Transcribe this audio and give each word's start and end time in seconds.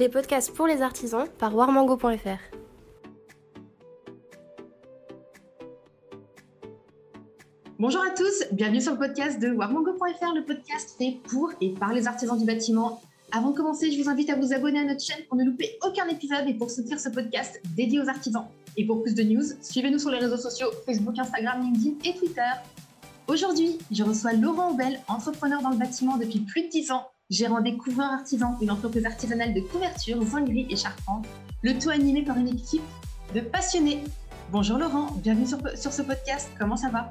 les 0.00 0.08
podcasts 0.08 0.54
pour 0.54 0.66
les 0.66 0.80
artisans 0.80 1.26
par 1.38 1.54
warmango.fr. 1.54 2.40
Bonjour 7.78 8.00
à 8.00 8.08
tous, 8.16 8.44
bienvenue 8.50 8.80
sur 8.80 8.92
le 8.92 8.98
podcast 8.98 9.38
de 9.38 9.50
warmango.fr, 9.50 10.34
le 10.34 10.46
podcast 10.46 10.96
fait 10.96 11.18
pour 11.28 11.52
et 11.60 11.74
par 11.74 11.92
les 11.92 12.06
artisans 12.06 12.38
du 12.38 12.46
bâtiment. 12.46 13.02
Avant 13.30 13.50
de 13.50 13.56
commencer, 13.56 13.92
je 13.92 14.02
vous 14.02 14.08
invite 14.08 14.30
à 14.30 14.36
vous 14.36 14.54
abonner 14.54 14.78
à 14.78 14.84
notre 14.84 15.02
chaîne 15.02 15.22
pour 15.28 15.36
ne 15.36 15.44
louper 15.44 15.78
aucun 15.86 16.08
épisode 16.08 16.48
et 16.48 16.54
pour 16.54 16.70
soutenir 16.70 16.98
ce 16.98 17.10
podcast 17.10 17.60
dédié 17.76 18.00
aux 18.00 18.08
artisans. 18.08 18.46
Et 18.78 18.86
pour 18.86 19.02
plus 19.02 19.14
de 19.14 19.22
news, 19.22 19.44
suivez-nous 19.60 19.98
sur 19.98 20.10
les 20.10 20.18
réseaux 20.18 20.38
sociaux 20.38 20.68
Facebook, 20.86 21.18
Instagram, 21.18 21.60
LinkedIn 21.62 21.96
et 22.06 22.18
Twitter. 22.18 22.50
Aujourd'hui, 23.28 23.76
je 23.90 24.02
reçois 24.02 24.32
Laurent 24.32 24.70
Aubel, 24.70 24.98
entrepreneur 25.08 25.60
dans 25.60 25.70
le 25.70 25.76
bâtiment 25.76 26.16
depuis 26.16 26.40
plus 26.40 26.62
de 26.62 26.68
10 26.68 26.90
ans 26.92 27.06
gérant 27.30 27.60
des 27.60 27.76
couvreurs 27.76 28.10
artisans, 28.10 28.56
une 28.60 28.72
entreprise 28.72 29.06
artisanale 29.06 29.54
de 29.54 29.60
couverture, 29.60 30.20
zinguerie 30.22 30.66
et 30.68 30.76
charpente, 30.76 31.26
le 31.62 31.78
tout 31.78 31.90
animé 31.90 32.22
par 32.22 32.36
une 32.36 32.48
équipe 32.48 32.82
de 33.34 33.40
passionnés. 33.40 34.02
Bonjour 34.50 34.78
Laurent, 34.78 35.12
bienvenue 35.22 35.46
sur, 35.46 35.58
sur 35.76 35.92
ce 35.92 36.02
podcast, 36.02 36.50
comment 36.58 36.76
ça 36.76 36.90
va? 36.90 37.08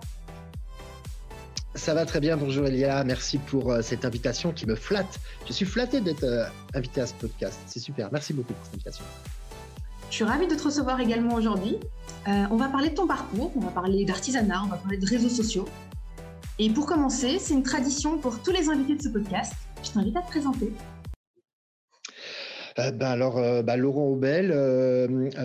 Ça 1.73 1.93
va 1.93 2.05
très 2.05 2.19
bien, 2.19 2.35
bonjour 2.35 2.65
Elia, 2.65 3.05
merci 3.05 3.37
pour 3.37 3.71
euh, 3.71 3.81
cette 3.81 4.03
invitation 4.03 4.51
qui 4.51 4.65
me 4.65 4.75
flatte. 4.75 5.19
Je 5.47 5.53
suis 5.53 5.65
flatté 5.65 6.01
d'être 6.01 6.25
euh, 6.25 6.43
invité 6.73 6.99
à 6.99 7.07
ce 7.07 7.13
podcast, 7.13 7.57
c'est 7.65 7.79
super, 7.79 8.09
merci 8.11 8.33
beaucoup 8.33 8.51
pour 8.51 8.65
cette 8.65 8.73
invitation. 8.73 9.05
Je 10.09 10.15
suis 10.15 10.25
ravie 10.25 10.47
de 10.47 10.55
te 10.55 10.63
recevoir 10.63 10.99
également 10.99 11.35
aujourd'hui. 11.35 11.77
Euh, 12.27 12.43
on 12.51 12.57
va 12.57 12.67
parler 12.67 12.89
de 12.89 12.95
ton 12.95 13.07
parcours, 13.07 13.53
on 13.55 13.61
va 13.61 13.71
parler 13.71 14.03
d'artisanat, 14.03 14.63
on 14.65 14.67
va 14.67 14.75
parler 14.75 14.97
de 14.97 15.05
réseaux 15.05 15.29
sociaux. 15.29 15.69
Et 16.57 16.69
pour 16.69 16.87
commencer, 16.87 17.39
c'est 17.39 17.53
une 17.53 17.63
tradition 17.63 18.17
pour 18.17 18.43
tous 18.43 18.51
les 18.51 18.67
invités 18.67 18.95
de 18.95 19.01
ce 19.01 19.07
podcast. 19.07 19.53
Je 19.83 19.91
t'invite 19.91 20.15
à 20.17 20.21
te 20.21 20.27
présenter. 20.27 20.71
Euh, 22.77 22.91
ben 22.91 23.07
alors, 23.07 23.37
euh, 23.37 23.61
ben 23.61 23.75
Laurent 23.77 24.07
Aubel, 24.07 24.53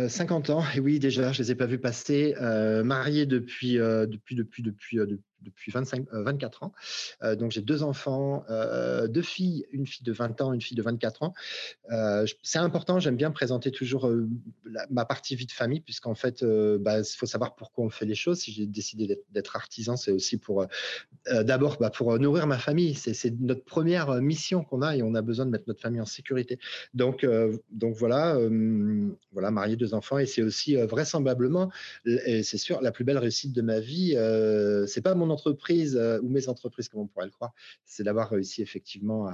50 0.08 0.50
ans, 0.50 0.62
et 0.74 0.80
oui, 0.80 0.98
déjà, 0.98 1.32
je 1.32 1.40
ne 1.40 1.44
les 1.44 1.52
ai 1.52 1.54
pas 1.54 1.66
vus 1.66 1.78
passer, 1.78 2.34
marié 2.84 3.26
depuis, 3.26 3.74
depuis, 3.74 4.34
depuis, 4.34 4.62
depuis, 4.62 4.96
depuis 4.98 5.24
25, 5.68 6.06
24 6.12 6.62
euh, 6.62 6.66
ans. 6.66 6.72
Euh, 7.22 7.36
donc 7.36 7.52
j'ai 7.52 7.60
deux 7.60 7.82
enfants, 7.82 8.44
euh, 8.50 9.06
deux 9.08 9.22
filles, 9.22 9.66
une 9.72 9.86
fille 9.86 10.04
de 10.04 10.12
20 10.12 10.40
ans, 10.40 10.52
une 10.52 10.60
fille 10.60 10.76
de 10.76 10.82
24 10.82 11.22
ans. 11.22 11.34
c'est 12.42 12.58
important, 12.58 12.98
j'aime 13.00 13.16
bien 13.16 13.30
présenter 13.30 13.70
toujours 13.70 14.10
ma 14.90 15.04
partie 15.04 15.36
vie 15.36 15.46
de 15.46 15.52
famille, 15.52 15.80
puisqu'en 15.80 16.14
fait, 16.14 16.42
il 16.42 16.78
bah, 16.80 17.02
faut 17.04 17.26
savoir 17.26 17.54
pourquoi 17.54 17.84
on 17.84 17.90
fait 17.90 18.06
les 18.06 18.14
choses. 18.14 18.40
Si 18.40 18.52
j'ai 18.52 18.66
décidé 18.66 19.18
d'être 19.30 19.56
artisan, 19.56 19.96
c'est 19.96 20.10
aussi 20.10 20.36
pour 20.36 20.66
d'abord 21.30 21.76
bah, 21.78 21.90
pour 21.90 22.18
nourrir 22.18 22.46
ma 22.46 22.58
famille. 22.58 22.94
C'est 22.94 23.30
notre 23.40 23.64
première 23.64 24.20
mission 24.20 24.64
qu'on 24.64 24.82
a 24.82 24.96
et 24.96 25.02
on 25.02 25.14
a 25.14 25.22
besoin 25.22 25.46
de 25.46 25.50
mettre 25.50 25.64
notre 25.66 25.80
famille 25.80 26.00
en 26.00 26.06
sécurité. 26.06 26.58
Donc, 26.94 27.26
donc 27.70 27.94
voilà, 27.96 28.38
voilà, 29.32 29.50
marié 29.50 29.76
deux 29.76 29.94
enfants 29.94 30.18
et 30.18 30.26
c'est 30.26 30.42
aussi 30.42 30.76
vraisemblablement, 30.76 31.70
et 32.06 32.42
c'est 32.42 32.58
sûr, 32.58 32.80
la 32.80 32.92
plus 32.92 33.04
belle 33.04 33.18
réussite 33.18 33.52
de 33.52 33.62
ma 33.62 33.80
vie. 33.80 34.16
c'est 34.86 35.02
pas 35.02 35.14
mon 35.14 35.30
entreprise 35.34 35.96
euh, 35.96 36.20
ou 36.22 36.28
mes 36.28 36.48
entreprises, 36.48 36.88
comme 36.88 37.00
on 37.00 37.06
pourrait 37.06 37.26
le 37.26 37.30
croire, 37.30 37.52
c'est 37.84 38.02
d'avoir 38.02 38.30
réussi 38.30 38.62
effectivement 38.62 39.28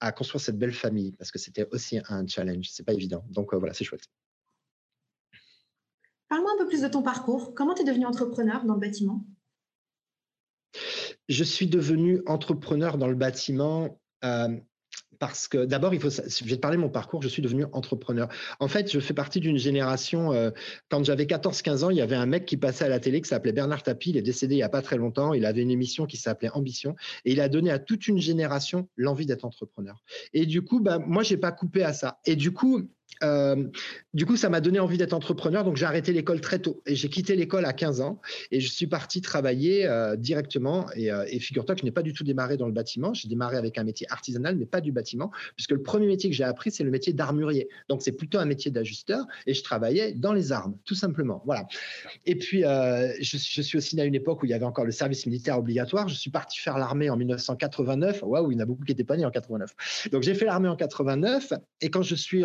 à, 0.00 0.12
construire 0.12 0.40
cette 0.40 0.58
belle 0.58 0.72
famille 0.72 1.12
parce 1.12 1.32
que 1.32 1.38
c'était 1.40 1.66
aussi 1.72 1.98
un 2.08 2.24
challenge. 2.26 2.70
C'est 2.70 2.84
pas 2.84 2.92
évident. 2.92 3.24
Donc 3.30 3.52
euh, 3.52 3.56
voilà, 3.58 3.74
c'est 3.74 3.84
chouette. 3.84 4.04
Parle-moi 6.28 6.52
un 6.54 6.58
peu 6.58 6.68
plus 6.68 6.82
de 6.82 6.88
ton 6.88 7.02
parcours. 7.02 7.54
Comment 7.54 7.74
tu 7.74 7.82
es 7.82 7.84
devenu 7.84 8.06
entrepreneur 8.06 8.64
dans 8.64 8.74
le 8.74 8.80
bâtiment? 8.80 9.24
Je 11.28 11.44
suis 11.44 11.66
devenu 11.66 12.22
entrepreneur 12.26 12.98
dans 12.98 13.08
le 13.08 13.14
bâtiment 13.14 14.00
euh, 14.24 14.56
parce 15.18 15.48
que 15.48 15.64
d'abord, 15.64 15.94
il 15.94 16.00
faut, 16.00 16.10
je 16.10 16.44
vais 16.44 16.56
te 16.56 16.60
parler 16.60 16.76
de 16.76 16.82
mon 16.82 16.88
parcours, 16.88 17.22
je 17.22 17.28
suis 17.28 17.42
devenu 17.42 17.64
entrepreneur. 17.72 18.28
En 18.60 18.68
fait, 18.68 18.90
je 18.92 19.00
fais 19.00 19.14
partie 19.14 19.40
d'une 19.40 19.58
génération, 19.58 20.32
euh, 20.32 20.50
quand 20.90 21.04
j'avais 21.04 21.24
14-15 21.24 21.84
ans, 21.84 21.90
il 21.90 21.96
y 21.96 22.00
avait 22.00 22.16
un 22.16 22.26
mec 22.26 22.46
qui 22.46 22.56
passait 22.56 22.84
à 22.84 22.88
la 22.88 23.00
télé 23.00 23.20
qui 23.20 23.28
s'appelait 23.28 23.52
Bernard 23.52 23.82
Tapie, 23.82 24.10
il 24.10 24.16
est 24.16 24.22
décédé 24.22 24.54
il 24.54 24.58
n'y 24.58 24.62
a 24.62 24.68
pas 24.68 24.82
très 24.82 24.96
longtemps, 24.96 25.34
il 25.34 25.44
avait 25.44 25.62
une 25.62 25.70
émission 25.70 26.06
qui 26.06 26.16
s'appelait 26.16 26.50
Ambition, 26.50 26.94
et 27.24 27.32
il 27.32 27.40
a 27.40 27.48
donné 27.48 27.70
à 27.70 27.78
toute 27.78 28.08
une 28.08 28.18
génération 28.18 28.88
l'envie 28.96 29.26
d'être 29.26 29.44
entrepreneur. 29.44 30.02
Et 30.32 30.46
du 30.46 30.62
coup, 30.62 30.80
bah, 30.80 30.98
moi, 30.98 31.22
je 31.22 31.34
n'ai 31.34 31.40
pas 31.40 31.52
coupé 31.52 31.82
à 31.82 31.92
ça. 31.92 32.18
Et 32.24 32.36
du 32.36 32.52
coup, 32.52 32.88
euh, 33.22 33.64
du 34.14 34.26
coup, 34.26 34.36
ça 34.36 34.48
m'a 34.48 34.60
donné 34.60 34.78
envie 34.78 34.98
d'être 34.98 35.12
entrepreneur, 35.12 35.64
donc 35.64 35.76
j'ai 35.76 35.84
arrêté 35.84 36.12
l'école 36.12 36.40
très 36.40 36.58
tôt 36.58 36.82
et 36.86 36.94
j'ai 36.94 37.08
quitté 37.08 37.36
l'école 37.36 37.64
à 37.64 37.72
15 37.72 38.00
ans 38.00 38.20
et 38.50 38.60
je 38.60 38.68
suis 38.70 38.86
parti 38.86 39.20
travailler 39.20 39.86
euh, 39.86 40.16
directement. 40.16 40.86
Et, 40.94 41.10
euh, 41.10 41.24
et 41.28 41.38
figure-toi 41.38 41.74
que 41.74 41.80
je 41.80 41.84
n'ai 41.84 41.90
pas 41.90 42.02
du 42.02 42.12
tout 42.12 42.24
démarré 42.24 42.56
dans 42.56 42.66
le 42.66 42.72
bâtiment, 42.72 43.14
j'ai 43.14 43.28
démarré 43.28 43.56
avec 43.56 43.78
un 43.78 43.84
métier 43.84 44.06
artisanal, 44.10 44.56
mais 44.56 44.66
pas 44.66 44.80
du 44.80 44.92
bâtiment, 44.92 45.30
puisque 45.56 45.72
le 45.72 45.82
premier 45.82 46.06
métier 46.06 46.30
que 46.30 46.36
j'ai 46.36 46.44
appris, 46.44 46.70
c'est 46.70 46.84
le 46.84 46.90
métier 46.90 47.12
d'armurier. 47.12 47.68
Donc 47.88 48.02
c'est 48.02 48.12
plutôt 48.12 48.38
un 48.38 48.44
métier 48.44 48.70
d'ajusteur 48.70 49.24
et 49.46 49.54
je 49.54 49.62
travaillais 49.62 50.12
dans 50.12 50.32
les 50.32 50.52
armes, 50.52 50.76
tout 50.84 50.94
simplement. 50.94 51.42
Voilà. 51.44 51.66
Et 52.26 52.36
puis, 52.36 52.62
je, 52.62 53.36
suis 53.36 53.78
aussi 53.78 54.00
à 54.00 54.04
une 54.04 54.14
époque 54.14 54.42
où 54.42 54.46
il 54.46 54.50
y 54.50 54.54
avait 54.54 54.64
encore 54.64 54.84
le 54.84 54.92
service 54.92 55.26
militaire 55.26 55.58
obligatoire. 55.58 56.08
Je 56.08 56.14
suis 56.14 56.30
parti 56.30 56.58
faire 56.58 56.78
l'armée 56.78 57.10
en 57.10 57.16
1989. 57.16 58.22
Waouh, 58.22 58.52
il 58.52 58.54
y 58.54 58.58
en 58.58 58.62
a 58.62 58.66
beaucoup 58.66 58.84
qui 58.84 58.92
n'étaient 58.92 59.04
pas 59.04 59.16
nés 59.16 59.24
en 59.24 59.30
89. 59.30 60.10
Donc 60.12 60.22
j'ai 60.22 60.34
fait 60.34 60.44
l'armée 60.44 60.68
en 60.68 60.76
89 60.76 61.52
et 61.80 61.90
quand 61.90 62.02
je 62.02 62.14
suis 62.14 62.44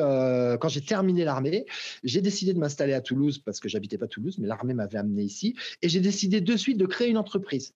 quand 0.57 0.69
j'ai 0.69 0.81
terminé 0.81 1.23
l'armée, 1.23 1.65
j'ai 2.03 2.21
décidé 2.21 2.53
de 2.53 2.59
m'installer 2.59 2.93
à 2.93 3.01
Toulouse 3.01 3.39
parce 3.39 3.59
que 3.59 3.69
j'habitais 3.69 3.97
pas 3.97 4.07
Toulouse, 4.07 4.37
mais 4.39 4.47
l'armée 4.47 4.73
m'avait 4.73 4.97
amené 4.97 5.23
ici. 5.23 5.55
Et 5.81 5.89
j'ai 5.89 5.99
décidé 5.99 6.41
de 6.41 6.57
suite 6.57 6.77
de 6.77 6.85
créer 6.85 7.09
une 7.09 7.17
entreprise. 7.17 7.73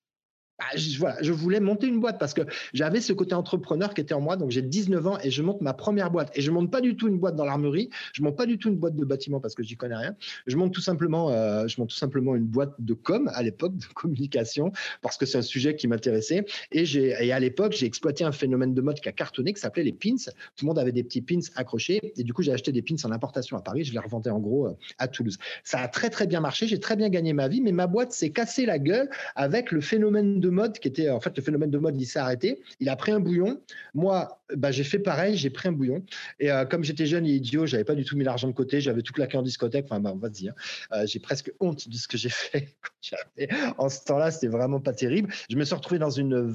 Bah, 0.60 0.66
je, 0.76 1.32
voulais 1.32 1.60
monter 1.60 1.86
une 1.86 2.00
boîte 2.00 2.18
parce 2.18 2.34
que 2.34 2.42
j'avais 2.74 3.00
ce 3.00 3.14
côté 3.14 3.36
entrepreneur 3.36 3.94
qui 3.94 4.02
était 4.02 4.16
en 4.16 4.22
moi. 4.22 4.38
Donc 4.38 4.50
j'ai 4.50 4.64
19 4.64 5.06
ans 5.06 5.18
et 5.24 5.30
je 5.30 5.44
monte 5.44 5.62
ma 5.62 5.74
première 5.74 6.10
boîte. 6.10 6.32
Et 6.36 6.42
je 6.42 6.50
monte 6.50 6.72
pas 6.72 6.82
du 6.82 6.96
tout 6.96 7.08
une 7.08 7.20
boîte 7.20 7.36
dans 7.36 7.46
l'armerie. 7.46 7.92
Je 8.14 8.24
monte 8.24 8.36
pas 8.36 8.48
du 8.48 8.58
tout 8.58 8.70
une 8.70 8.78
boîte 8.78 8.96
de 8.96 9.06
bâtiment 9.06 9.40
parce 9.40 9.54
que 9.54 9.62
j'y 9.62 9.78
connais 9.78 9.96
rien. 9.96 10.16
Je 10.48 10.58
monte 10.58 10.74
tout 10.74 10.82
simplement, 10.82 11.30
euh, 11.30 11.68
je 11.68 11.80
monte 11.80 11.92
tout 11.92 11.96
simplement 11.96 12.36
une 12.36 12.46
boîte 12.46 12.74
de 12.80 12.96
com 12.96 13.30
à 13.36 13.44
l'époque 13.44 13.78
de 13.78 13.86
communication 13.94 14.72
parce 15.04 15.18
que 15.18 15.28
c'est 15.28 15.38
un 15.38 15.44
sujet 15.44 15.76
qui 15.76 15.88
m'intéressait. 15.88 16.44
Et 16.72 16.86
et 16.98 17.32
à 17.32 17.40
l'époque 17.40 17.74
j'ai 17.74 17.86
exploité 17.86 18.24
un 18.24 18.32
phénomène 18.32 18.74
de 18.74 18.82
mode 18.82 19.00
qui 19.00 19.10
a 19.10 19.12
cartonné 19.12 19.54
qui 19.54 19.62
s'appelait 19.62 19.84
les 19.84 19.94
pins. 19.94 20.16
Tout 20.56 20.66
le 20.66 20.68
monde 20.68 20.80
avait 20.80 20.92
des 20.92 21.04
petits 21.04 21.22
pins 21.22 21.40
accrochés 21.56 22.14
et 22.18 22.24
du 22.24 22.34
coup 22.34 22.42
j'ai 22.42 22.54
acheté 22.54 22.72
des 22.72 22.82
pins 22.82 22.96
en 23.04 23.12
importation 23.12 23.58
à 23.58 23.62
Paris. 23.62 23.84
Je 23.84 23.94
les 23.94 24.00
revendais 24.00 24.32
en 24.32 24.40
gros 24.40 24.68
euh, 24.68 24.78
à 24.98 25.08
Toulouse. 25.08 25.38
Ça 25.64 25.82
a 25.82 25.88
très 25.88 26.10
très 26.10 26.26
bien 26.26 26.40
marché. 26.40 26.66
J'ai 26.66 26.80
très 26.80 26.96
bien 26.96 27.10
gagné 27.10 27.34
ma 27.34 27.48
vie, 27.48 27.62
mais 27.62 27.72
ma 27.72 27.86
boîte 27.86 28.12
s'est 28.12 28.32
cassée 28.32 28.66
la 28.66 28.80
gueule 28.80 29.08
avec 29.36 29.72
le 29.72 29.82
phénomène 29.82 30.40
de 30.40 30.47
mode 30.50 30.80
qui 30.80 30.88
était 30.88 31.10
en 31.10 31.20
fait 31.20 31.36
le 31.36 31.44
phénomène 31.44 31.72
de 31.72 31.78
mode, 31.78 32.00
il 32.00 32.06
s'est 32.06 32.20
arrêté. 32.20 32.62
Il 32.80 32.90
a 32.90 32.96
pris 32.96 33.12
un 33.12 33.20
bouillon. 33.20 33.62
Moi, 33.94 34.42
bah, 34.56 34.72
j'ai 34.72 34.84
fait 34.84 35.00
pareil, 35.00 35.38
j'ai 35.38 35.50
pris 35.50 35.70
un 35.70 35.72
bouillon. 35.72 36.04
Et 36.40 36.52
euh, 36.52 36.66
comme 36.66 36.84
j'étais 36.84 37.06
jeune 37.06 37.26
et 37.26 37.32
idiot, 37.32 37.66
j'avais 37.66 37.84
pas 37.84 37.96
du 37.96 38.06
tout 38.06 38.18
mis 38.18 38.24
l'argent 38.24 38.48
de 38.48 38.54
côté, 38.54 38.82
j'avais 38.82 39.02
tout 39.02 39.14
claqué 39.14 39.38
en 39.38 39.42
discothèque. 39.42 39.86
Enfin, 39.86 40.00
bah, 40.00 40.14
vas-y, 40.16 40.50
hein. 40.50 40.56
euh, 40.94 41.06
j'ai 41.06 41.20
presque 41.20 41.52
honte 41.60 41.90
de 41.90 41.96
ce 41.96 42.08
que 42.08 42.18
j'ai 42.18 42.30
fait 42.30 42.76
en 43.78 43.90
ce 43.90 44.04
temps-là. 44.06 44.32
C'était 44.32 44.48
vraiment 44.48 44.80
pas 44.80 44.94
terrible. 44.94 45.34
Je 45.50 45.56
me 45.58 45.64
suis 45.64 45.76
retrouvé 45.76 46.00
dans 46.00 46.10
une 46.10 46.52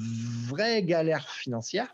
vraie 0.47 0.83
galère 0.83 1.29
financière. 1.29 1.93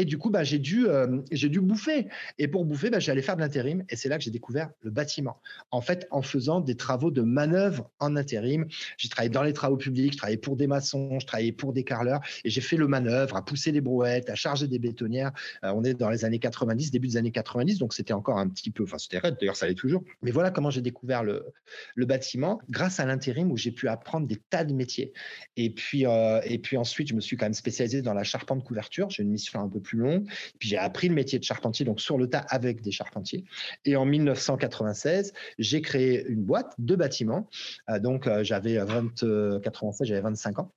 Et 0.00 0.06
du 0.06 0.16
coup, 0.16 0.30
bah, 0.30 0.44
j'ai 0.44 0.58
dû, 0.58 0.88
euh, 0.88 1.20
j'ai 1.30 1.50
dû 1.50 1.60
bouffer. 1.60 2.08
Et 2.38 2.48
pour 2.48 2.64
bouffer, 2.64 2.88
bah, 2.88 3.00
j'allais 3.00 3.20
faire 3.20 3.36
de 3.36 3.42
l'intérim. 3.42 3.84
Et 3.90 3.96
c'est 3.96 4.08
là 4.08 4.16
que 4.16 4.24
j'ai 4.24 4.30
découvert 4.30 4.70
le 4.80 4.90
bâtiment. 4.90 5.42
En 5.70 5.82
fait, 5.82 6.06
en 6.10 6.22
faisant 6.22 6.62
des 6.62 6.74
travaux 6.74 7.10
de 7.10 7.20
manœuvre 7.20 7.90
en 7.98 8.16
intérim. 8.16 8.66
J'ai 8.96 9.10
travaillé 9.10 9.28
dans 9.28 9.42
les 9.42 9.52
travaux 9.52 9.76
publics, 9.76 10.14
je 10.14 10.16
travaillais 10.16 10.38
pour 10.38 10.56
des 10.56 10.66
maçons, 10.66 11.18
je 11.20 11.26
travaillais 11.26 11.52
pour 11.52 11.74
des 11.74 11.84
carleurs. 11.84 12.22
Et 12.44 12.50
j'ai 12.50 12.62
fait 12.62 12.78
le 12.78 12.88
manœuvre, 12.88 13.36
à 13.36 13.44
pousser 13.44 13.72
les 13.72 13.82
brouettes, 13.82 14.30
à 14.30 14.34
charger 14.36 14.68
des 14.68 14.78
bétonnières. 14.78 15.32
Euh, 15.64 15.72
on 15.74 15.84
est 15.84 15.92
dans 15.92 16.08
les 16.08 16.24
années 16.24 16.38
90, 16.38 16.90
début 16.90 17.08
des 17.08 17.16
années 17.18 17.30
90. 17.30 17.76
Donc, 17.76 17.92
c'était 17.92 18.14
encore 18.14 18.38
un 18.38 18.48
petit 18.48 18.70
peu, 18.70 18.84
enfin, 18.84 18.96
c'était 18.96 19.18
raide. 19.18 19.36
D'ailleurs, 19.38 19.56
ça 19.56 19.66
allait 19.66 19.74
toujours. 19.74 20.02
Mais 20.22 20.30
voilà 20.30 20.50
comment 20.50 20.70
j'ai 20.70 20.80
découvert 20.80 21.24
le, 21.24 21.44
le 21.94 22.06
bâtiment 22.06 22.58
grâce 22.70 23.00
à 23.00 23.04
l'intérim 23.04 23.52
où 23.52 23.58
j'ai 23.58 23.70
pu 23.70 23.86
apprendre 23.86 24.26
des 24.26 24.36
tas 24.36 24.64
de 24.64 24.72
métiers. 24.72 25.12
Et 25.58 25.68
puis, 25.68 26.06
euh, 26.06 26.40
et 26.44 26.58
puis 26.58 26.78
ensuite, 26.78 27.08
je 27.08 27.14
me 27.14 27.20
suis 27.20 27.36
quand 27.36 27.44
même 27.44 27.52
spécialisé 27.52 28.00
dans 28.00 28.14
la 28.14 28.24
charpente 28.24 28.64
couverture. 28.64 29.10
J'ai 29.10 29.24
une 29.24 29.30
mission 29.30 29.60
un 29.60 29.68
peu 29.68 29.80
plus 29.80 29.89
long. 29.98 30.24
Puis 30.58 30.68
j'ai 30.68 30.78
appris 30.78 31.08
le 31.08 31.14
métier 31.14 31.38
de 31.38 31.44
charpentier, 31.44 31.84
donc 31.84 32.00
sur 32.00 32.18
le 32.18 32.28
tas 32.28 32.44
avec 32.48 32.82
des 32.82 32.92
charpentiers. 32.92 33.44
Et 33.84 33.96
en 33.96 34.04
1996, 34.04 35.32
j'ai 35.58 35.82
créé 35.82 36.26
une 36.28 36.42
boîte 36.42 36.74
de 36.78 36.96
bâtiments. 36.96 37.48
Euh, 37.88 37.98
donc 37.98 38.26
euh, 38.26 38.44
j'avais 38.44 38.78
20, 38.78 39.60
96, 39.62 40.06
j'avais 40.08 40.20
25 40.20 40.58
ans. 40.58 40.72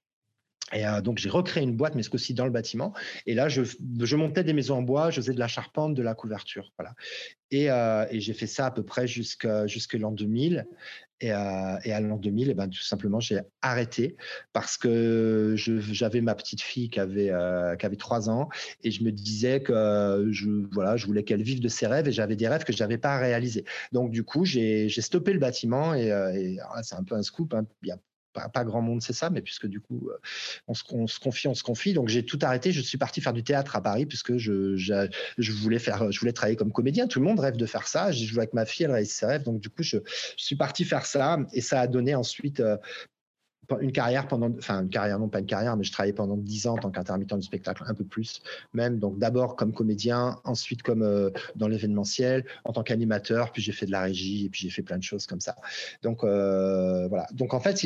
Et 0.72 0.88
euh, 0.88 1.02
donc, 1.02 1.20
j'ai 1.20 1.30
recréé 1.30 1.64
une 1.64 1.76
boîte, 1.76 1.94
mais 1.94 2.02
ce 2.02 2.10
aussi 2.16 2.34
dans 2.34 2.46
le 2.46 2.52
bâtiment. 2.52 2.94
Et 3.28 3.36
là, 3.36 3.48
je, 3.48 3.62
je, 3.64 4.16
montais 4.16 4.44
des 4.44 4.54
maisons 4.54 4.78
en 4.78 4.82
bois, 4.82 5.12
je 5.12 5.18
faisais 5.18 5.34
de 5.34 5.40
la 5.40 5.48
charpente, 5.48 5.94
de 5.94 6.02
la 6.02 6.16
couverture. 6.16 6.72
Voilà. 6.80 6.96
Et, 7.52 7.66
et 7.66 8.20
j'ai 8.20 8.34
fait 8.34 8.48
ça 8.48 8.68
à 8.68 8.72
peu 8.72 8.82
près 8.82 9.06
jusqu'à 9.06 9.68
l'an 10.00 10.12
2000. 10.12 10.66
Et, 11.24 11.32
à 11.32 12.00
l'an 12.02 12.18
2000, 12.18 12.50
et 12.50 12.54
ben, 12.54 12.68
tout 12.68 12.82
simplement, 12.82 13.22
j'ai 13.22 13.40
arrêté 13.62 14.18
parce 14.52 14.78
que 14.78 15.56
j'avais 15.58 16.20
ma 16.20 16.36
petite 16.36 16.62
fille 16.62 16.90
qui 16.90 17.00
avait, 17.00 17.30
euh, 17.32 17.78
qui 17.78 17.86
avait 17.86 17.96
3 17.96 18.30
ans 18.30 18.50
et 18.84 18.92
je 18.92 19.04
me 19.04 19.12
disais 19.12 19.62
que 19.62 20.28
je, 20.32 20.50
voilà, 20.74 20.98
je 20.98 21.06
voulais 21.06 21.24
qu'elle 21.24 21.42
vive 21.42 21.62
de 21.62 21.70
ses 21.70 21.88
rêves 21.88 22.10
et 22.10 22.12
j'avais 22.12 22.36
des 22.36 22.50
rêves 22.50 22.66
que 22.66 22.74
je 22.74 22.80
n'avais 22.80 22.98
pas 22.98 23.18
réalisés. 23.18 23.64
Donc, 23.94 24.12
du 24.12 24.24
coup, 24.24 24.44
j'ai 24.44 24.90
stoppé 24.90 25.32
le 25.32 25.40
bâtiment 25.40 25.94
et, 25.94 26.12
euh, 26.12 26.56
c'est 26.82 26.96
un 26.96 27.04
peu 27.04 27.16
un 27.16 27.24
scoop. 27.24 27.54
Hein. 27.54 27.66
Pas, 28.34 28.64
grand 28.64 28.82
monde 28.82 29.02
sait 29.02 29.14
ça, 29.14 29.30
mais 29.30 29.42
puisque 29.42 29.68
du 29.68 29.80
coup, 29.80 30.10
euh, 30.10 30.18
on 30.68 30.74
se, 30.74 30.84
on 30.92 31.08
se 31.08 31.20
confie, 31.20 31.48
on 31.48 31.54
se 31.54 31.64
confie. 31.64 31.94
Donc 31.94 32.10
j'ai 32.10 32.26
tout 32.26 32.40
arrêté. 32.42 32.72
Je 32.72 32.82
suis 32.82 32.98
parti 32.98 33.22
faire 33.22 33.34
du 33.34 33.44
théâtre 33.44 33.76
à 33.76 33.82
Paris 33.82 34.06
puisque 34.06 34.38
je, 34.38 34.76
je, 34.76 35.52
voulais 35.52 35.80
je 35.80 36.30
travailler 36.32 36.56
comme 36.56 36.72
comédien. 36.72 37.08
Tout 37.08 37.20
le 37.20 37.26
monde 37.26 37.40
rêve 37.40 37.58
de 37.58 37.66
faire 37.66 37.88
ça. 37.88 38.12
J'ai 38.12 38.26
joué 38.26 38.40
avec 38.40 38.54
ma 38.54 38.66
fille, 38.66 38.86
elle 38.86 38.92
réussit 38.92 39.20
ses 39.20 39.26
rêves. 39.26 39.44
Donc 39.44 39.60
du 39.60 39.70
coup, 39.70 39.84
je, 39.84 39.98
suis 40.38 40.56
parti 40.56 40.84
faire 40.84 41.06
ça 41.06 41.38
et 41.54 41.62
ça 41.62 41.82
a 41.82 41.88
donné 41.88 42.16
ensuite 42.16 42.60
euh, 42.60 42.78
une 43.82 43.92
carrière 43.92 44.28
pendant, 44.28 44.50
enfin 44.58 44.82
une 44.82 44.90
carrière 44.90 45.20
non 45.20 45.30
pas 45.30 45.40
une 45.40 45.46
carrière, 45.46 45.78
mais 45.78 45.84
je 45.84 45.92
travaillais 45.92 46.14
pendant 46.14 46.38
dix 46.38 46.68
ans 46.68 46.74
en 46.74 46.78
tant 46.78 46.92
qu'intermittent 46.92 47.36
du 47.36 47.46
spectacle, 47.46 47.84
un 47.88 47.94
peu 47.94 48.04
plus 48.04 48.42
même. 48.74 49.00
Donc 49.00 49.18
d'abord 49.20 49.56
comme 49.56 49.74
comédien, 49.74 50.40
ensuite 50.44 50.84
comme 50.84 51.04
euh, 51.04 51.30
dans 51.56 51.68
l'événementiel, 51.68 52.46
en 52.66 52.74
tant 52.74 52.84
qu'animateur, 52.84 53.52
puis 53.52 53.62
j'ai 53.62 53.72
fait 53.72 53.86
de 53.86 53.92
la 53.92 54.02
régie 54.02 54.46
et 54.46 54.50
puis 54.50 54.62
j'ai 54.62 54.70
fait 54.70 54.82
plein 54.82 54.98
de 54.98 55.04
choses 55.04 55.26
comme 55.26 55.42
ça. 55.42 55.56
Donc 56.02 56.24
euh, 56.24 57.08
voilà. 57.08 57.28
Donc 57.34 57.54
en 57.54 57.60
fait, 57.60 57.78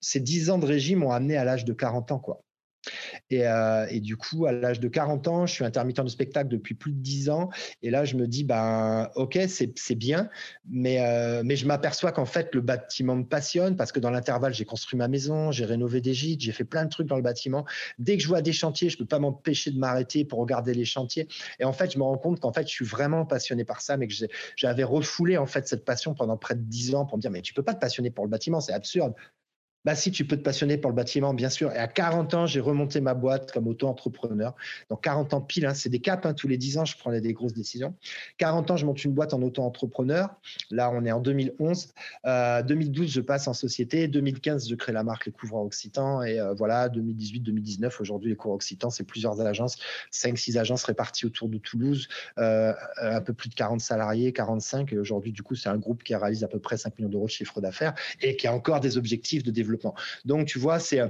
ces 0.00 0.20
dix 0.20 0.50
ans 0.50 0.58
de 0.58 0.66
régie 0.66 0.96
m'ont 0.96 1.12
amené 1.12 1.36
à 1.36 1.44
l'âge 1.44 1.64
de 1.64 1.72
40 1.72 2.12
ans 2.12 2.18
quoi. 2.18 2.42
Euh, 3.32 3.86
et, 3.90 4.00
du 4.00 4.16
coup, 4.16 4.46
à 4.46 4.52
l'âge 4.52 4.80
de 4.80 4.88
40 4.88 5.28
ans, 5.28 5.46
je 5.46 5.52
suis 5.54 5.64
intermittent 5.64 6.00
de 6.02 6.08
spectacle 6.08 6.48
depuis 6.48 6.74
plus 6.74 6.92
de 6.92 6.98
10 6.98 7.30
ans. 7.30 7.50
Et 7.82 7.90
là, 7.90 8.04
je 8.04 8.16
me 8.16 8.26
dis, 8.26 8.44
ben, 8.44 9.10
ok, 9.14 9.38
c'est 9.46 9.94
bien, 9.94 10.28
mais, 10.68 11.00
euh, 11.00 11.42
mais 11.44 11.56
je 11.56 11.66
m'aperçois 11.66 12.12
qu'en 12.12 12.24
fait, 12.24 12.54
le 12.54 12.60
bâtiment 12.60 13.16
me 13.16 13.24
passionne 13.24 13.76
parce 13.76 13.92
que 13.92 14.00
dans 14.00 14.10
l'intervalle, 14.10 14.54
j'ai 14.54 14.64
construit 14.64 14.98
ma 14.98 15.08
maison, 15.08 15.52
j'ai 15.52 15.64
rénové 15.64 16.00
des 16.00 16.14
gîtes, 16.14 16.40
j'ai 16.40 16.52
fait 16.52 16.64
plein 16.64 16.84
de 16.84 16.90
trucs 16.90 17.06
dans 17.06 17.16
le 17.16 17.22
bâtiment. 17.22 17.64
Dès 17.98 18.16
que 18.16 18.22
je 18.22 18.28
vois 18.28 18.42
des 18.42 18.52
chantiers, 18.52 18.88
je 18.88 18.96
ne 18.96 19.00
peux 19.00 19.06
pas 19.06 19.18
m'empêcher 19.18 19.70
de 19.70 19.78
m'arrêter 19.78 20.24
pour 20.24 20.38
regarder 20.40 20.74
les 20.74 20.84
chantiers. 20.84 21.28
Et 21.58 21.64
en 21.64 21.72
fait, 21.72 21.92
je 21.92 21.98
me 21.98 22.04
rends 22.04 22.18
compte 22.18 22.40
qu'en 22.40 22.52
fait, 22.52 22.66
je 22.66 22.72
suis 22.72 22.84
vraiment 22.84 23.24
passionné 23.24 23.64
par 23.64 23.80
ça, 23.80 23.96
mais 23.96 24.06
que 24.08 24.14
j'avais 24.56 24.84
refoulé 24.84 25.36
en 25.38 25.46
fait 25.46 25.66
cette 25.68 25.84
passion 25.84 26.14
pendant 26.14 26.36
près 26.36 26.54
de 26.54 26.62
10 26.62 26.94
ans 26.94 27.06
pour 27.06 27.16
me 27.18 27.22
dire, 27.22 27.30
mais 27.30 27.42
tu 27.42 27.54
peux 27.54 27.62
pas 27.62 27.74
te 27.74 27.80
passionner 27.80 28.10
pour 28.10 28.24
le 28.24 28.30
bâtiment, 28.30 28.60
c'est 28.60 28.72
absurde. 28.72 29.14
Bah 29.84 29.96
si, 29.96 30.12
tu 30.12 30.24
peux 30.24 30.36
te 30.36 30.42
passionner 30.42 30.78
pour 30.78 30.90
le 30.90 30.94
bâtiment, 30.94 31.34
bien 31.34 31.48
sûr. 31.48 31.72
Et 31.72 31.78
à 31.78 31.88
40 31.88 32.34
ans, 32.34 32.46
j'ai 32.46 32.60
remonté 32.60 33.00
ma 33.00 33.14
boîte 33.14 33.50
comme 33.50 33.66
auto-entrepreneur. 33.66 34.54
Donc 34.90 35.02
40 35.02 35.34
ans 35.34 35.40
pile, 35.40 35.66
hein, 35.66 35.74
c'est 35.74 35.88
des 35.88 35.98
caps. 35.98 36.24
Hein, 36.24 36.34
tous 36.34 36.46
les 36.46 36.56
10 36.56 36.78
ans, 36.78 36.84
je 36.84 36.96
prenais 36.96 37.20
des 37.20 37.32
grosses 37.32 37.52
décisions. 37.52 37.92
40 38.38 38.70
ans, 38.70 38.76
je 38.76 38.86
monte 38.86 39.02
une 39.04 39.12
boîte 39.12 39.34
en 39.34 39.42
auto-entrepreneur. 39.42 40.28
Là, 40.70 40.92
on 40.92 41.04
est 41.04 41.10
en 41.10 41.18
2011. 41.18 41.88
Euh, 42.26 42.62
2012, 42.62 43.10
je 43.10 43.20
passe 43.20 43.48
en 43.48 43.54
société. 43.54 44.06
2015, 44.06 44.68
je 44.68 44.74
crée 44.76 44.92
la 44.92 45.02
marque 45.02 45.26
Les 45.26 45.32
Couvreurs 45.32 45.64
Occitans. 45.64 46.22
Et 46.22 46.38
euh, 46.38 46.54
voilà, 46.54 46.88
2018-2019, 46.88 48.00
aujourd'hui, 48.00 48.30
Les 48.30 48.36
Couvreurs 48.36 48.56
Occitans, 48.56 48.90
c'est 48.90 49.02
plusieurs 49.02 49.40
agences, 49.40 49.78
5-6 50.12 50.58
agences 50.58 50.84
réparties 50.84 51.26
autour 51.26 51.48
de 51.48 51.58
Toulouse, 51.58 52.06
euh, 52.38 52.72
un 52.98 53.20
peu 53.20 53.32
plus 53.32 53.48
de 53.48 53.54
40 53.54 53.80
salariés, 53.80 54.32
45. 54.32 54.92
Et 54.92 54.98
aujourd'hui, 54.98 55.32
du 55.32 55.42
coup, 55.42 55.56
c'est 55.56 55.70
un 55.70 55.78
groupe 55.78 56.04
qui 56.04 56.14
réalise 56.14 56.44
à 56.44 56.48
peu 56.48 56.60
près 56.60 56.76
5 56.76 56.96
millions 56.98 57.10
d'euros 57.10 57.26
de 57.26 57.30
chiffre 57.30 57.60
d'affaires 57.60 57.94
et 58.20 58.36
qui 58.36 58.46
a 58.46 58.54
encore 58.54 58.78
des 58.78 58.96
objectifs 58.96 59.42
de 59.42 59.50
développement 59.50 59.71
donc, 60.24 60.46
tu 60.46 60.58
vois, 60.58 60.78
c'est. 60.78 61.00
Euh, 61.00 61.08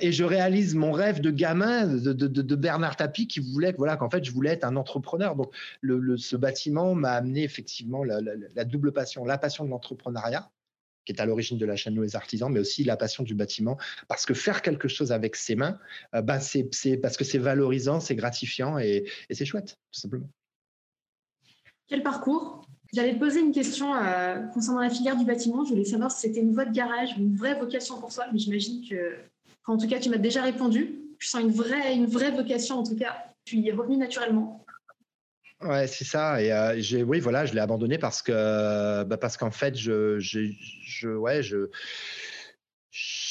et 0.00 0.12
je 0.12 0.24
réalise 0.24 0.74
mon 0.74 0.92
rêve 0.92 1.20
de 1.20 1.30
gamin 1.30 1.86
de, 1.86 2.54
Bernard 2.54 2.96
Tapie 2.96 3.26
qui 3.26 3.40
voulait 3.40 3.74
voilà, 3.76 3.96
qu'en 3.96 4.10
fait, 4.10 4.24
je 4.24 4.32
voulais 4.32 4.50
être 4.50 4.64
un 4.64 4.76
entrepreneur. 4.76 5.36
Donc, 5.36 5.54
le, 5.80 6.16
ce 6.16 6.36
bâtiment 6.36 6.94
m'a 6.94 7.12
amené 7.12 7.44
effectivement 7.44 8.04
la, 8.04 8.64
double 8.64 8.92
passion, 8.92 9.24
la 9.24 9.38
passion 9.38 9.64
de 9.64 9.70
l'entrepreneuriat 9.70 10.50
qui 11.04 11.12
est 11.12 11.22
à 11.22 11.26
l'origine 11.26 11.56
de 11.56 11.64
la 11.64 11.74
chaîne 11.74 11.94
Nos 11.94 12.16
Artisans, 12.16 12.52
mais 12.52 12.60
aussi 12.60 12.84
la 12.84 12.98
passion 12.98 13.24
du 13.24 13.34
bâtiment, 13.34 13.78
parce 14.08 14.26
que 14.26 14.34
faire 14.34 14.60
quelque 14.60 14.88
chose 14.88 15.10
avec 15.10 15.36
ses 15.36 15.56
mains, 15.56 15.78
euh, 16.14 16.20
bah, 16.20 16.38
c'est 16.38 16.68
parce 17.00 17.16
que 17.16 17.24
c'est 17.24 17.38
valorisant, 17.38 17.98
c'est 17.98 18.14
gratifiant 18.14 18.78
et 18.78 19.06
c'est 19.30 19.46
chouette, 19.46 19.78
tout 19.90 20.00
simplement. 20.00 20.28
Quel 21.86 22.02
parcours? 22.02 22.57
J'allais 22.94 23.14
te 23.14 23.18
poser 23.18 23.40
une 23.40 23.52
question 23.52 23.94
euh, 23.94 24.38
concernant 24.54 24.80
la 24.80 24.88
filière 24.88 25.16
du 25.16 25.24
bâtiment. 25.24 25.64
Je 25.64 25.70
voulais 25.70 25.84
savoir 25.84 26.10
si 26.10 26.20
c'était 26.20 26.40
une 26.40 26.54
voie 26.54 26.64
de 26.64 26.72
garage 26.72 27.10
une 27.18 27.36
vraie 27.36 27.58
vocation 27.58 28.00
pour 28.00 28.12
toi, 28.12 28.24
mais 28.32 28.38
j'imagine 28.38 28.82
que, 28.88 29.16
en 29.66 29.76
tout 29.76 29.86
cas, 29.86 29.98
tu 29.98 30.08
m'as 30.08 30.16
déjà 30.16 30.42
répondu. 30.42 30.98
Je 31.18 31.28
sens 31.28 31.42
une 31.42 31.50
vraie, 31.50 31.94
une 31.94 32.06
vraie 32.06 32.30
vocation, 32.30 32.78
en 32.78 32.82
tout 32.84 32.96
cas. 32.96 33.14
Tu 33.44 33.56
y 33.56 33.68
es 33.68 33.72
revenu 33.72 33.96
naturellement. 33.96 34.64
Ouais, 35.60 35.86
c'est 35.86 36.04
ça. 36.04 36.40
Et 36.42 36.52
euh, 36.52 37.04
oui, 37.04 37.20
voilà, 37.20 37.44
je 37.44 37.52
l'ai 37.52 37.60
abandonné 37.60 37.98
parce 37.98 38.22
que, 38.22 39.02
bah, 39.04 39.16
parce 39.16 39.36
qu'en 39.36 39.50
fait, 39.50 39.76
je, 39.76 40.18
je, 40.18 41.08
ouais, 41.08 41.42
je 41.42 41.68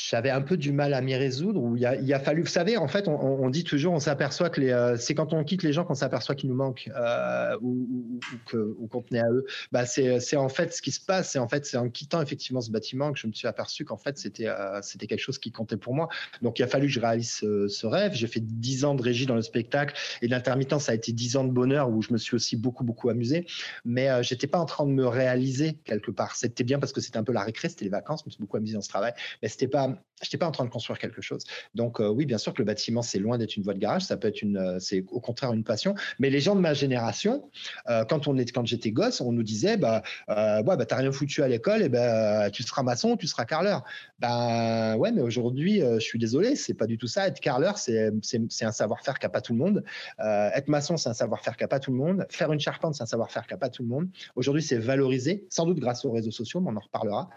j'avais 0.10 0.30
un 0.30 0.42
peu 0.42 0.56
du 0.56 0.72
mal 0.72 0.94
à 0.94 1.02
m'y 1.02 1.16
résoudre. 1.16 1.62
Où 1.62 1.76
il, 1.76 1.86
a, 1.86 2.20
fallu, 2.20 2.42
vous 2.42 2.48
savez, 2.48 2.78
en 2.78 2.88
fait, 2.88 3.10
on, 3.10 3.50
dit 3.50 3.66
toujours, 3.66 3.94
on 3.94 4.00
s'aperçoit 4.00 4.50
que 4.50 4.62
euh, 4.62 4.96
c'est 4.96 5.16
quand 5.16 5.34
on 5.34 5.44
quitte 5.44 5.64
les 5.64 5.74
gens 5.74 5.84
qu'on 5.84 5.96
s'aperçoit 5.96 6.34
qu'il 6.34 6.50
nous 6.50 6.56
manque 6.56 6.90
euh, 6.96 7.58
ou, 7.62 8.20
qu'on 8.50 9.02
tenait 9.02 9.20
à 9.20 9.30
eux. 9.30 9.46
Bah, 9.74 9.86
c'est, 9.86 10.38
en 10.38 10.50
fait 10.50 10.74
ce 10.74 10.82
qui 10.82 10.92
se 10.92 11.02
passe. 11.02 11.32
C'est 11.32 11.40
en 11.40 11.50
fait, 11.50 11.66
c'est 11.66 11.78
en 11.78 11.90
quittant 11.90 12.22
effectivement 12.22 12.62
ce 12.62 12.72
bâtiment 12.72 13.12
que 13.12 13.20
je 13.20 13.28
me 13.28 13.34
suis 13.34 13.48
aperçu 13.48 13.84
qu'en 13.84 13.98
fait, 13.98 14.18
c'était, 14.18 14.48
euh, 14.48 14.80
c'était 14.82 15.08
quelque 15.08 15.20
chose 15.20 15.40
qui 15.40 15.52
comptait 15.52 15.78
pour 15.78 15.94
moi. 15.94 16.08
Donc, 16.42 16.60
il 16.60 16.64
a 16.64 16.68
fallu 16.68 16.88
que 16.88 16.94
je 16.94 17.02
réalise 17.02 17.32
ce, 17.32 17.86
rêve. 17.86 18.14
J'ai 18.14 18.28
fait 18.28 18.40
dix 18.40 18.86
ans 18.86 18.96
de 18.96 19.02
régie 19.02 19.26
dans 19.26 19.36
le 19.36 19.42
spectacle 19.42 19.94
et 20.22 20.28
l'intermittent, 20.28 20.80
ça 20.80 20.94
a 20.94 20.96
été 20.96 21.12
dix 21.12 21.36
ans 21.36 21.44
de 21.44 21.52
bonheur 21.52 21.90
où 21.90 22.02
je 22.02 22.14
me 22.14 22.18
suis 22.18 22.36
aussi 22.36 22.56
beaucoup, 22.56 22.86
beaucoup 22.86 23.10
amusé. 23.10 23.46
Mais 23.84 24.24
j'étais 24.24 24.48
pas 24.48 24.60
en 24.60 24.66
train 24.66 24.86
de 24.86 24.92
me 24.92 25.06
réaliser 25.06 25.74
quelque 25.84 26.12
part. 26.12 26.36
C'était 26.36 26.64
bien 26.64 26.80
parce 26.80 26.94
que 26.94 27.02
c'était 27.02 27.18
un 27.18 27.24
peu 27.24 27.34
la 27.34 27.44
récré, 27.44 27.68
c'était 27.68 27.86
les 27.86 27.92
vacances. 27.92 28.22
Je 28.24 28.28
me 28.28 28.32
suis 28.32 28.42
beaucoup 28.42 28.58
amusé 28.58 28.74
dans 28.74 28.82
ce 28.82 28.90
travail, 28.90 29.14
mais 29.42 29.50
c'était 29.50 29.68
pas 29.68 29.97
je 30.22 30.28
n'étais 30.28 30.38
pas 30.38 30.48
en 30.48 30.52
train 30.52 30.66
de 30.66 30.70
construire 30.70 30.98
quelque 30.98 31.22
chose. 31.22 31.44
Donc 31.76 32.00
euh, 32.00 32.10
oui, 32.10 32.26
bien 32.26 32.38
sûr 32.38 32.54
que 32.54 32.60
le 32.60 32.66
bâtiment, 32.66 33.02
c'est 33.02 33.20
loin 33.20 33.38
d'être 33.38 33.56
une 33.56 33.64
voie 33.64 33.74
de 33.74 33.80
garage, 33.80 34.04
ça 34.04 34.18
peut 34.18 34.28
être 34.28 34.42
une, 34.42 34.58
euh, 34.58 34.80
c'est 34.80 35.04
au 35.10 35.20
contraire 35.20 35.54
une 35.54 35.64
passion. 35.64 35.94
Mais 36.20 36.30
les 36.30 36.40
gens 36.40 36.56
de 36.56 36.60
ma 36.60 36.74
génération, 36.74 37.50
euh, 37.90 38.04
quand 38.04 38.28
on 38.28 38.38
est, 38.38 38.52
quand 38.52 38.66
j'étais 38.66 38.92
gosse, 38.92 39.22
on 39.22 39.32
nous 39.32 39.44
disait, 39.44 39.78
bah, 39.78 40.02
ouais, 40.28 40.64
bah, 40.64 40.86
t'as 40.86 40.98
rien 40.98 41.12
foutu 41.12 41.44
à 41.44 41.48
l'école, 41.48 41.84
et 41.84 41.90
ben 41.90 42.50
tu 42.50 42.64
seras 42.64 42.84
maçon, 42.84 43.16
tu 43.16 43.28
seras 43.28 43.46
carreleur. 43.46 43.84
Ben 44.20 44.96
ouais, 44.98 45.12
mais 45.12 45.22
aujourd'hui, 45.22 45.82
je 45.82 46.00
suis 46.00 46.18
désolé, 46.18 46.56
c'est 46.56 46.74
pas 46.74 46.88
du 46.88 46.98
tout 46.98 47.08
ça. 47.08 47.28
Être 47.28 47.40
carreleur, 47.40 47.78
c'est, 47.78 48.12
c'est, 48.22 48.66
un 48.66 48.72
savoir-faire 48.72 49.20
qu'a 49.20 49.30
pas 49.30 49.42
tout 49.42 49.54
le 49.54 49.60
monde. 49.60 49.84
être 50.20 50.68
maçon, 50.68 50.98
c'est 50.98 51.10
un 51.10 51.14
savoir-faire 51.14 51.58
qu'a 51.58 51.68
pas 51.68 51.80
tout 51.80 51.92
le 51.92 51.98
monde. 51.98 52.26
Faire 52.30 52.52
une 52.52 52.60
charpente, 52.60 52.96
c'est 52.96 53.04
un 53.04 53.08
savoir-faire 53.08 53.46
qu'a 53.46 53.58
pas 53.58 53.70
tout 53.70 53.84
le 53.84 53.90
monde. 53.90 54.08
Aujourd'hui, 54.36 54.64
c'est 54.64 54.78
valorisé, 54.78 55.46
sans 55.50 55.66
doute 55.66 55.80
grâce 55.80 56.06
aux 56.06 56.12
réseaux 56.12 56.32
sociaux, 56.32 56.60
mais 56.62 56.72
on 56.72 56.76
en 56.76 56.82
reparlera, 56.82 57.30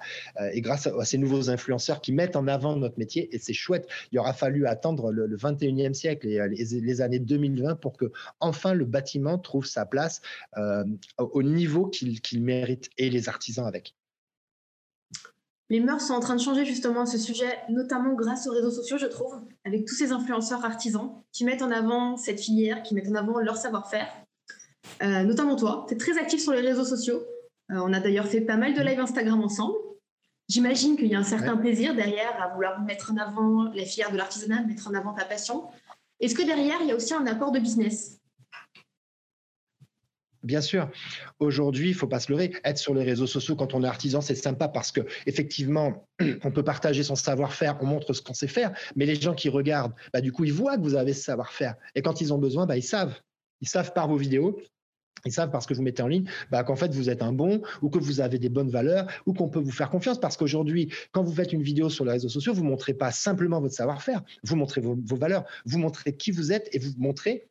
et 0.53 0.61
grâce 0.61 0.87
à, 0.87 0.93
à 0.99 1.05
ces 1.05 1.19
nouveaux 1.19 1.51
influenceurs 1.51 2.01
qui 2.01 2.13
mettent 2.13 2.37
en 2.37 2.43
avant 2.51 2.77
notre 2.77 2.99
métier 2.99 3.35
et 3.35 3.39
c'est 3.39 3.53
chouette. 3.53 3.89
Il 4.13 4.19
aura 4.19 4.33
fallu 4.33 4.67
attendre 4.67 5.11
le, 5.11 5.37
21e 5.37 5.95
siècle 5.95 6.27
et 6.27 6.41
euh, 6.41 6.49
les, 6.49 7.01
années 7.01 7.19
2020 7.19 7.77
pour 7.77 7.97
que 7.97 8.13
enfin 8.41 8.75
le 8.75 8.85
bâtiment 8.85 9.39
trouve 9.39 9.65
sa 9.65 9.87
place 9.87 10.21
euh, 10.57 10.85
au 11.19 11.43
niveau 11.43 11.87
qu'il 11.87 12.43
mérite 12.43 12.91
et 12.99 13.11
les 13.11 13.29
artisans 13.29 13.67
avec. 13.67 13.95
Les 15.71 15.79
mœurs 15.79 16.03
sont 16.03 16.15
en 16.15 16.21
train 16.21 16.35
de 16.35 16.41
changer 16.41 16.65
justement 16.65 17.03
à 17.03 17.07
ce 17.07 17.17
sujet, 17.17 17.59
notamment 17.69 18.15
grâce 18.15 18.49
aux 18.49 18.53
réseaux 18.53 18.73
sociaux, 18.73 18.99
je 18.99 19.07
trouve, 19.07 19.41
avec 19.65 19.87
tous 19.87 19.95
ces 19.95 20.11
influenceurs 20.11 20.65
artisans 20.65 21.23
qui 21.33 21.45
mettent 21.45 21.63
en 21.63 21.71
avant 21.71 22.17
cette 22.17 22.41
filière, 22.41 22.83
qui 22.83 22.95
mettent 22.95 23.09
en 23.09 23.15
avant 23.15 23.39
leur 23.39 23.57
savoir-faire. 23.57 24.09
Euh, 25.03 25.23
notamment 25.23 25.55
toi, 25.55 25.87
tu 25.89 25.95
es 25.95 25.97
très 25.97 26.19
actif 26.19 26.41
sur 26.41 26.53
les 26.53 26.61
réseaux 26.61 26.85
sociaux. 26.85 27.23
on 27.69 27.93
a 27.93 28.01
d'ailleurs 28.01 28.27
fait 28.27 28.41
pas 28.41 28.57
mal 28.57 28.75
de 28.75 28.81
live 28.83 28.99
Instagram 28.99 29.41
ensemble. 29.41 29.77
J'imagine 30.51 30.97
qu'il 30.97 31.07
y 31.07 31.15
a 31.15 31.19
un 31.21 31.23
certain 31.23 31.57
plaisir 31.57 31.95
derrière 31.95 32.43
à 32.43 32.53
vouloir 32.53 32.81
mettre 32.81 33.13
en 33.13 33.19
avant 33.19 33.73
la 33.73 33.85
filière 33.85 34.11
de 34.11 34.17
l'artisanat, 34.17 34.65
mettre 34.65 34.89
en 34.89 34.95
avant 34.95 35.13
ta 35.13 35.25
passion. 35.25 35.69
Est-ce 36.19 36.35
que 36.35 36.43
derrière, 36.43 36.79
il 36.81 36.89
y 36.89 36.91
a 36.91 36.97
aussi 36.97 37.15
un 37.15 37.25
apport 37.29 37.53
de 37.53 37.61
business? 37.61 38.19
Bien 40.43 40.61
sûr. 40.61 40.91
Aujourd'hui, 41.39 41.91
il 41.91 41.95
faut 41.95 42.09
pas 42.09 42.19
se 42.19 42.33
leurrer. 42.33 42.51
Être 42.65 42.79
sur 42.79 42.95
les 42.95 43.05
réseaux 43.05 43.29
sociaux 43.29 43.55
quand 43.55 43.75
on 43.75 43.85
est 43.85 43.87
artisan, 43.87 44.21
c'est 44.21 44.35
sympa 44.35 44.67
parce 44.67 44.91
que 44.91 45.03
effectivement, 45.25 46.09
on 46.43 46.51
peut 46.51 46.65
partager 46.65 47.05
son 47.05 47.15
savoir-faire, 47.15 47.79
on 47.81 47.87
montre 47.87 48.13
ce 48.13 48.21
qu'on 48.21 48.35
sait 48.35 48.49
faire. 48.49 48.77
Mais 48.97 49.07
les 49.07 49.15
gens 49.15 49.35
qui 49.35 49.51
regardent, 49.51 49.95
bah, 50.13 50.21
du 50.21 50.33
coup, 50.33 50.43
ils 50.43 50.53
voient 50.53 50.77
que 50.77 50.83
vous 50.83 50.97
avez 50.97 51.13
ce 51.13 51.23
savoir-faire. 51.23 51.77
Et 51.95 52.03
quand 52.03 52.21
ils 52.21 52.35
ont 52.35 52.39
besoin, 52.39 52.67
bah, 52.67 52.77
ils 52.77 52.83
savent. 52.83 53.15
Ils 53.61 53.69
savent 53.69 53.93
par 53.93 54.09
vos 54.09 54.17
vidéos, 54.17 54.61
ils 55.27 55.33
savent 55.33 55.51
parce 55.51 55.67
que 55.67 55.75
vous 55.75 55.83
mettez 55.83 56.03
en 56.03 56.09
ligne 56.09 56.25
bah, 56.51 56.65
qu'en 56.65 56.77
fait 56.77 56.93
vous 56.95 57.11
êtes 57.11 57.23
un 57.23 57.33
bon 57.33 57.63
ou 57.83 57.91
que 57.91 57.99
vous 57.99 58.21
avez 58.21 58.39
des 58.39 58.49
bonnes 58.49 58.71
valeurs 58.71 59.07
ou 59.27 59.33
qu'on 59.33 59.49
peut 59.49 59.59
vous 59.59 59.71
faire 59.71 59.91
confiance. 59.91 60.19
Parce 60.19 60.37
qu'aujourd'hui 60.37 60.93
quand 61.13 61.23
vous 61.23 61.35
faites 61.35 61.53
une 61.53 61.63
vidéo 61.63 61.89
sur 61.89 62.05
les 62.05 62.13
réseaux 62.13 62.29
sociaux 62.29 62.55
vous 62.55 62.65
montrez 62.65 62.95
pas 62.95 63.11
simplement 63.11 63.61
votre 63.61 63.75
savoir-faire. 63.75 64.23
Vous 64.45 64.57
montrez 64.57 64.81
vos, 64.81 64.97
valeurs. 65.17 65.45
Vous 65.67 65.79
montrez 65.79 66.17
qui 66.17 66.31
vous 66.31 66.53
êtes 66.53 66.69
et 66.73 66.79
vous 66.79 66.93
montrez 66.99 67.50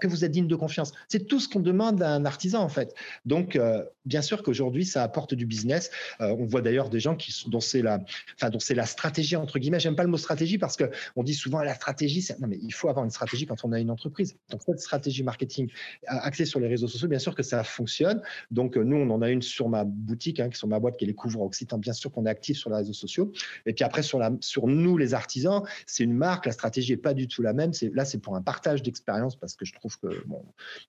que 0.00 0.06
vous 0.06 0.24
êtes 0.24 0.32
digne 0.32 0.46
de 0.46 0.56
confiance. 0.56 0.92
C'est 1.08 1.26
tout 1.26 1.40
ce 1.40 1.48
qu'on 1.48 1.60
demande 1.60 2.02
à 2.02 2.10
un 2.10 2.24
artisan 2.24 2.60
en 2.60 2.68
fait. 2.68 2.94
Donc 3.24 3.56
euh, 3.56 3.84
bien 4.04 4.22
sûr 4.22 4.42
qu'aujourd'hui 4.42 4.84
ça 4.84 5.02
apporte 5.02 5.34
du 5.34 5.46
business. 5.46 5.90
Euh, 6.20 6.36
on 6.38 6.44
voit 6.44 6.62
d'ailleurs 6.62 6.90
des 6.90 7.00
gens 7.00 7.16
qui 7.16 7.34
dont 7.48 7.60
c'est 7.60 7.82
la, 7.82 8.00
enfin 8.34 8.50
dont 8.50 8.58
c'est 8.58 8.74
la 8.74 8.86
stratégie 8.86 9.36
entre 9.36 9.58
guillemets. 9.58 9.80
J'aime 9.80 9.96
pas 9.96 10.04
le 10.04 10.10
mot 10.10 10.16
stratégie 10.16 10.58
parce 10.58 10.76
que 10.76 10.90
on 11.16 11.22
dit 11.22 11.34
souvent 11.34 11.62
la 11.62 11.74
stratégie. 11.74 12.26
Non 12.40 12.48
mais 12.48 12.58
il 12.62 12.72
faut 12.72 12.88
avoir 12.88 13.04
une 13.04 13.10
stratégie 13.10 13.46
quand 13.46 13.64
on 13.64 13.72
a 13.72 13.80
une 13.80 13.90
entreprise. 13.90 14.36
Donc 14.50 14.62
cette 14.66 14.80
stratégie 14.80 15.22
marketing 15.22 15.70
axée 16.06 16.44
sur 16.44 16.60
les 16.60 16.68
réseaux 16.68 16.88
sociaux, 16.88 17.08
bien 17.08 17.18
sûr 17.18 17.34
que 17.34 17.42
ça 17.42 17.64
fonctionne. 17.64 18.20
Donc 18.50 18.76
nous 18.76 18.96
on 18.96 19.10
en 19.10 19.22
a 19.22 19.30
une 19.30 19.42
sur 19.42 19.68
ma 19.68 19.84
boutique, 19.84 20.40
hein, 20.40 20.50
sur 20.52 20.68
ma 20.68 20.78
boîte 20.78 20.96
qui 20.96 21.04
est 21.04 21.08
les 21.08 21.14
couvre 21.14 21.42
Occitan. 21.42 21.78
Bien 21.78 21.92
sûr 21.92 22.12
qu'on 22.12 22.26
est 22.26 22.30
actif 22.30 22.58
sur 22.58 22.70
les 22.70 22.76
réseaux 22.76 22.92
sociaux. 22.92 23.32
Et 23.64 23.72
puis 23.72 23.84
après 23.84 24.02
sur 24.02 24.18
la, 24.18 24.30
sur 24.40 24.66
nous 24.66 24.98
les 24.98 25.14
artisans, 25.14 25.62
c'est 25.86 26.04
une 26.04 26.14
marque. 26.14 26.46
La 26.46 26.52
stratégie 26.52 26.92
est 26.92 26.98
pas 26.98 27.14
du 27.14 27.28
tout 27.28 27.42
la 27.42 27.52
même. 27.52 27.72
C'est 27.72 27.94
là 27.94 28.04
c'est 28.04 28.18
pour 28.18 28.36
un 28.36 28.42
partage 28.42 28.82
d'expérience 28.82 29.36
parce 29.36 29.56
que 29.56 29.64
je 29.64 29.72
trouve 29.72 29.85
que 29.94 30.26
bon, 30.26 30.44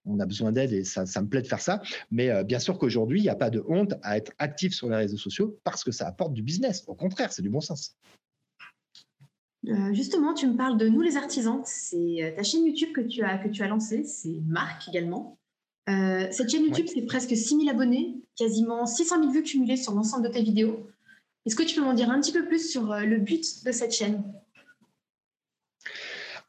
on 0.06 0.20
a 0.20 0.26
besoin 0.26 0.52
d'aide 0.52 0.74
et 0.74 0.84
ça, 0.84 1.04
me 1.04 1.28
plaît 1.28 1.44
de 1.44 1.48
faire 1.48 1.62
ça. 1.62 1.84
Mais 2.10 2.32
euh, 2.32 2.44
bien 2.44 2.58
sûr 2.58 2.80
qu'aujourd'hui, 2.80 3.20
il 3.20 3.24
n'y 3.24 3.30
a 3.30 3.36
pas 3.36 3.52
de 3.52 3.64
honte 3.68 3.94
à 4.02 4.18
être 4.18 4.32
actif 4.40 4.74
sur 4.74 4.90
les 4.90 4.96
réseaux 4.96 5.18
sociaux 5.18 5.60
parce 5.64 5.84
que 5.84 5.92
ça 5.92 6.08
apporte 6.08 6.34
du 6.34 6.42
business. 6.42 6.84
Au 6.88 6.96
contraire, 6.96 7.32
c'est 7.32 7.44
du 7.44 7.50
bon 7.50 7.62
sens. 7.62 7.96
Euh, 9.68 9.94
justement, 9.94 10.34
tu 10.34 10.48
me 10.48 10.56
parles 10.56 10.78
de 10.78 10.88
Nous 10.88 11.02
les 11.02 11.18
artisans. 11.18 11.62
C'est 11.66 12.24
euh, 12.24 12.36
ta 12.36 12.44
chaîne 12.44 12.66
YouTube 12.66 12.94
que 12.94 13.02
tu 13.02 13.24
as, 13.24 13.38
que 13.38 13.50
tu 13.50 13.64
as 13.64 13.68
lancée. 13.68 14.04
C'est 14.04 14.30
une 14.30 14.48
marque 14.48 14.88
également. 14.88 15.38
Euh, 15.90 16.28
cette 16.32 16.50
chaîne 16.50 16.64
YouTube, 16.64 16.88
c'est 16.94 17.04
presque 17.04 17.36
6000 17.36 17.70
abonnés, 17.70 18.22
quasiment 18.36 18.86
600 18.86 19.20
000 19.20 19.32
vues 19.32 19.44
cumulées 19.44 19.78
sur 19.78 19.94
l'ensemble 19.94 20.28
de 20.28 20.34
tes 20.34 20.44
vidéos. 20.44 20.88
Est-ce 21.46 21.56
que 21.56 21.64
tu 21.64 21.76
peux 21.76 21.82
m'en 21.82 21.94
dire 21.94 22.10
un 22.10 22.20
petit 22.20 22.34
peu 22.34 22.46
plus 22.46 22.70
sur 22.70 22.94
le 22.94 23.18
but 23.20 23.64
de 23.66 23.72
cette 23.72 23.94
chaîne? 23.94 24.22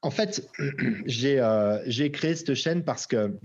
En 0.03 0.11
fait, 0.11 0.49
j'ai 1.07 2.11
créé 2.13 2.35
cette 2.35 2.55
chaîne 2.55 2.85
parce 2.85 3.07
que 3.07 3.39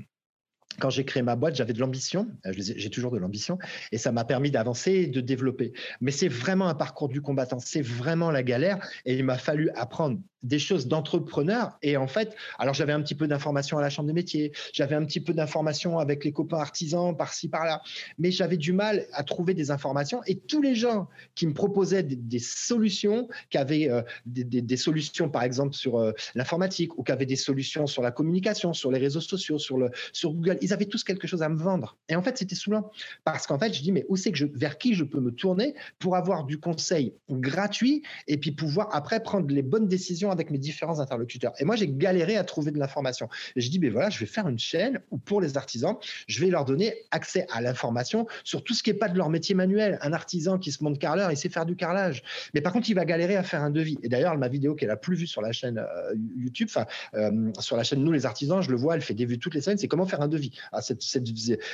quand 0.79 0.89
j'ai 0.89 1.05
créé 1.05 1.21
ma 1.23 1.35
boîte, 1.35 1.55
j'avais 1.55 1.73
de 1.73 1.79
l'ambition, 1.79 2.27
euh, 2.45 2.53
j'ai 2.55 2.89
toujours 2.89 3.11
de 3.11 3.17
l'ambition, 3.17 3.59
et 3.91 3.97
ça 3.97 4.11
m'a 4.11 4.25
permis 4.25 4.51
d'avancer 4.51 4.91
et 4.91 5.07
de 5.07 5.21
développer. 5.21 5.73
Mais 6.01 6.11
c'est 6.11 6.27
vraiment 6.27 6.67
un 6.67 6.75
parcours 6.75 7.09
du 7.09 7.21
combattant, 7.21 7.59
c'est 7.59 7.81
vraiment 7.81 8.31
la 8.31 8.43
galère, 8.43 8.85
et 9.05 9.15
il 9.15 9.23
m'a 9.23 9.37
fallu 9.37 9.69
apprendre 9.75 10.19
des 10.43 10.59
choses 10.59 10.87
d'entrepreneur. 10.87 11.77
Et 11.81 11.97
en 11.97 12.07
fait, 12.07 12.35
alors 12.59 12.73
j'avais 12.73 12.93
un 12.93 13.01
petit 13.01 13.15
peu 13.15 13.27
d'informations 13.27 13.77
à 13.77 13.81
la 13.81 13.89
chambre 13.89 14.07
des 14.07 14.13
métiers, 14.13 14.51
j'avais 14.73 14.95
un 14.95 15.05
petit 15.05 15.21
peu 15.21 15.33
d'informations 15.33 15.99
avec 15.99 16.23
les 16.25 16.31
copains 16.31 16.57
artisans 16.57 17.15
par-ci 17.15 17.47
par-là, 17.47 17.81
mais 18.17 18.31
j'avais 18.31 18.57
du 18.57 18.73
mal 18.73 19.05
à 19.13 19.23
trouver 19.23 19.53
des 19.53 19.71
informations. 19.71 20.21
Et 20.27 20.37
tous 20.37 20.61
les 20.61 20.75
gens 20.75 21.07
qui 21.35 21.47
me 21.47 21.53
proposaient 21.53 22.03
des, 22.03 22.39
solutions, 22.39 23.27
qui 23.49 23.57
avaient 23.57 23.89
euh, 23.89 24.01
des, 24.25 24.77
solutions 24.77 25.29
par 25.29 25.43
exemple 25.43 25.73
sur 25.73 25.97
euh, 25.97 26.11
l'informatique 26.35 26.97
ou 26.97 27.03
qui 27.03 27.11
avaient 27.11 27.25
des 27.25 27.35
solutions 27.35 27.87
sur 27.87 28.01
la 28.01 28.11
communication, 28.11 28.73
sur 28.73 28.91
les 28.91 28.99
réseaux 28.99 29.21
sociaux, 29.21 29.57
sur, 29.59 29.77
le, 29.77 29.89
sur 30.11 30.33
Google, 30.33 30.57
ils 30.61 30.73
avaient 30.73 30.85
tous 30.85 31.03
quelque 31.03 31.27
chose 31.27 31.41
à 31.41 31.49
me 31.49 31.57
vendre. 31.57 31.97
Et 32.09 32.15
en 32.15 32.21
fait, 32.21 32.37
c'était 32.37 32.55
saoulant 32.55 32.91
parce 33.23 33.47
qu'en 33.47 33.57
fait, 33.57 33.73
je 33.73 33.81
dis 33.81 33.91
mais 33.91 34.05
où 34.09 34.17
c'est 34.17 34.31
que 34.31 34.37
je, 34.37 34.45
vers 34.53 34.77
qui 34.77 34.93
je 34.93 35.03
peux 35.03 35.19
me 35.19 35.31
tourner 35.31 35.75
pour 35.99 36.15
avoir 36.15 36.43
du 36.43 36.59
conseil 36.59 37.13
gratuit 37.29 38.03
et 38.27 38.37
puis 38.37 38.51
pouvoir 38.51 38.89
après 38.91 39.21
prendre 39.21 39.47
les 39.47 39.61
bonnes 39.61 39.87
décisions 39.87 40.31
avec 40.33 40.51
mes 40.51 40.57
différents 40.57 40.99
interlocuteurs. 40.99 41.53
Et 41.59 41.65
moi, 41.65 41.75
j'ai 41.75 41.87
galéré 41.87 42.35
à 42.37 42.43
trouver 42.43 42.71
de 42.71 42.79
l'information. 42.79 43.29
Et 43.55 43.61
je 43.61 43.69
dis, 43.69 43.79
ben 43.79 43.91
voilà, 43.91 44.09
je 44.09 44.19
vais 44.19 44.25
faire 44.25 44.47
une 44.47 44.59
chaîne 44.59 44.99
où 45.11 45.17
pour 45.17 45.41
les 45.41 45.57
artisans, 45.57 45.95
je 46.27 46.39
vais 46.39 46.49
leur 46.49 46.65
donner 46.65 46.95
accès 47.11 47.45
à 47.51 47.61
l'information 47.61 48.27
sur 48.43 48.63
tout 48.63 48.73
ce 48.73 48.83
qui 48.83 48.91
n'est 48.91 48.97
pas 48.97 49.09
de 49.09 49.17
leur 49.17 49.29
métier 49.29 49.55
manuel. 49.55 49.97
Un 50.01 50.13
artisan 50.13 50.57
qui 50.57 50.71
se 50.71 50.83
monte 50.83 50.99
carreleur, 50.99 51.31
il 51.31 51.37
sait 51.37 51.49
faire 51.49 51.65
du 51.65 51.75
carrelage. 51.75 52.23
Mais 52.53 52.61
par 52.61 52.73
contre, 52.73 52.89
il 52.89 52.93
va 52.93 53.05
galérer 53.05 53.35
à 53.35 53.43
faire 53.43 53.61
un 53.61 53.69
devis. 53.69 53.97
Et 54.03 54.09
d'ailleurs, 54.09 54.37
ma 54.37 54.47
vidéo 54.47 54.75
qui 54.75 54.85
est 54.85 54.89
plus 54.95 55.15
vue 55.15 55.27
sur 55.27 55.41
la 55.41 55.51
chaîne 55.51 55.77
euh, 55.77 56.15
YouTube, 56.37 56.67
enfin, 56.69 56.85
euh, 57.15 57.51
sur 57.59 57.77
la 57.77 57.83
chaîne 57.83 58.03
Nous 58.03 58.11
les 58.11 58.25
artisans, 58.25 58.61
je 58.61 58.71
le 58.71 58.77
vois, 58.77 58.95
elle 58.95 59.01
fait 59.01 59.13
des 59.13 59.25
vues 59.25 59.39
toutes 59.39 59.55
les 59.55 59.61
semaines, 59.61 59.77
c'est 59.77 59.87
comment 59.87 60.05
faire 60.05 60.21
un 60.21 60.27
devis. 60.27 60.51
Ah, 60.71 60.79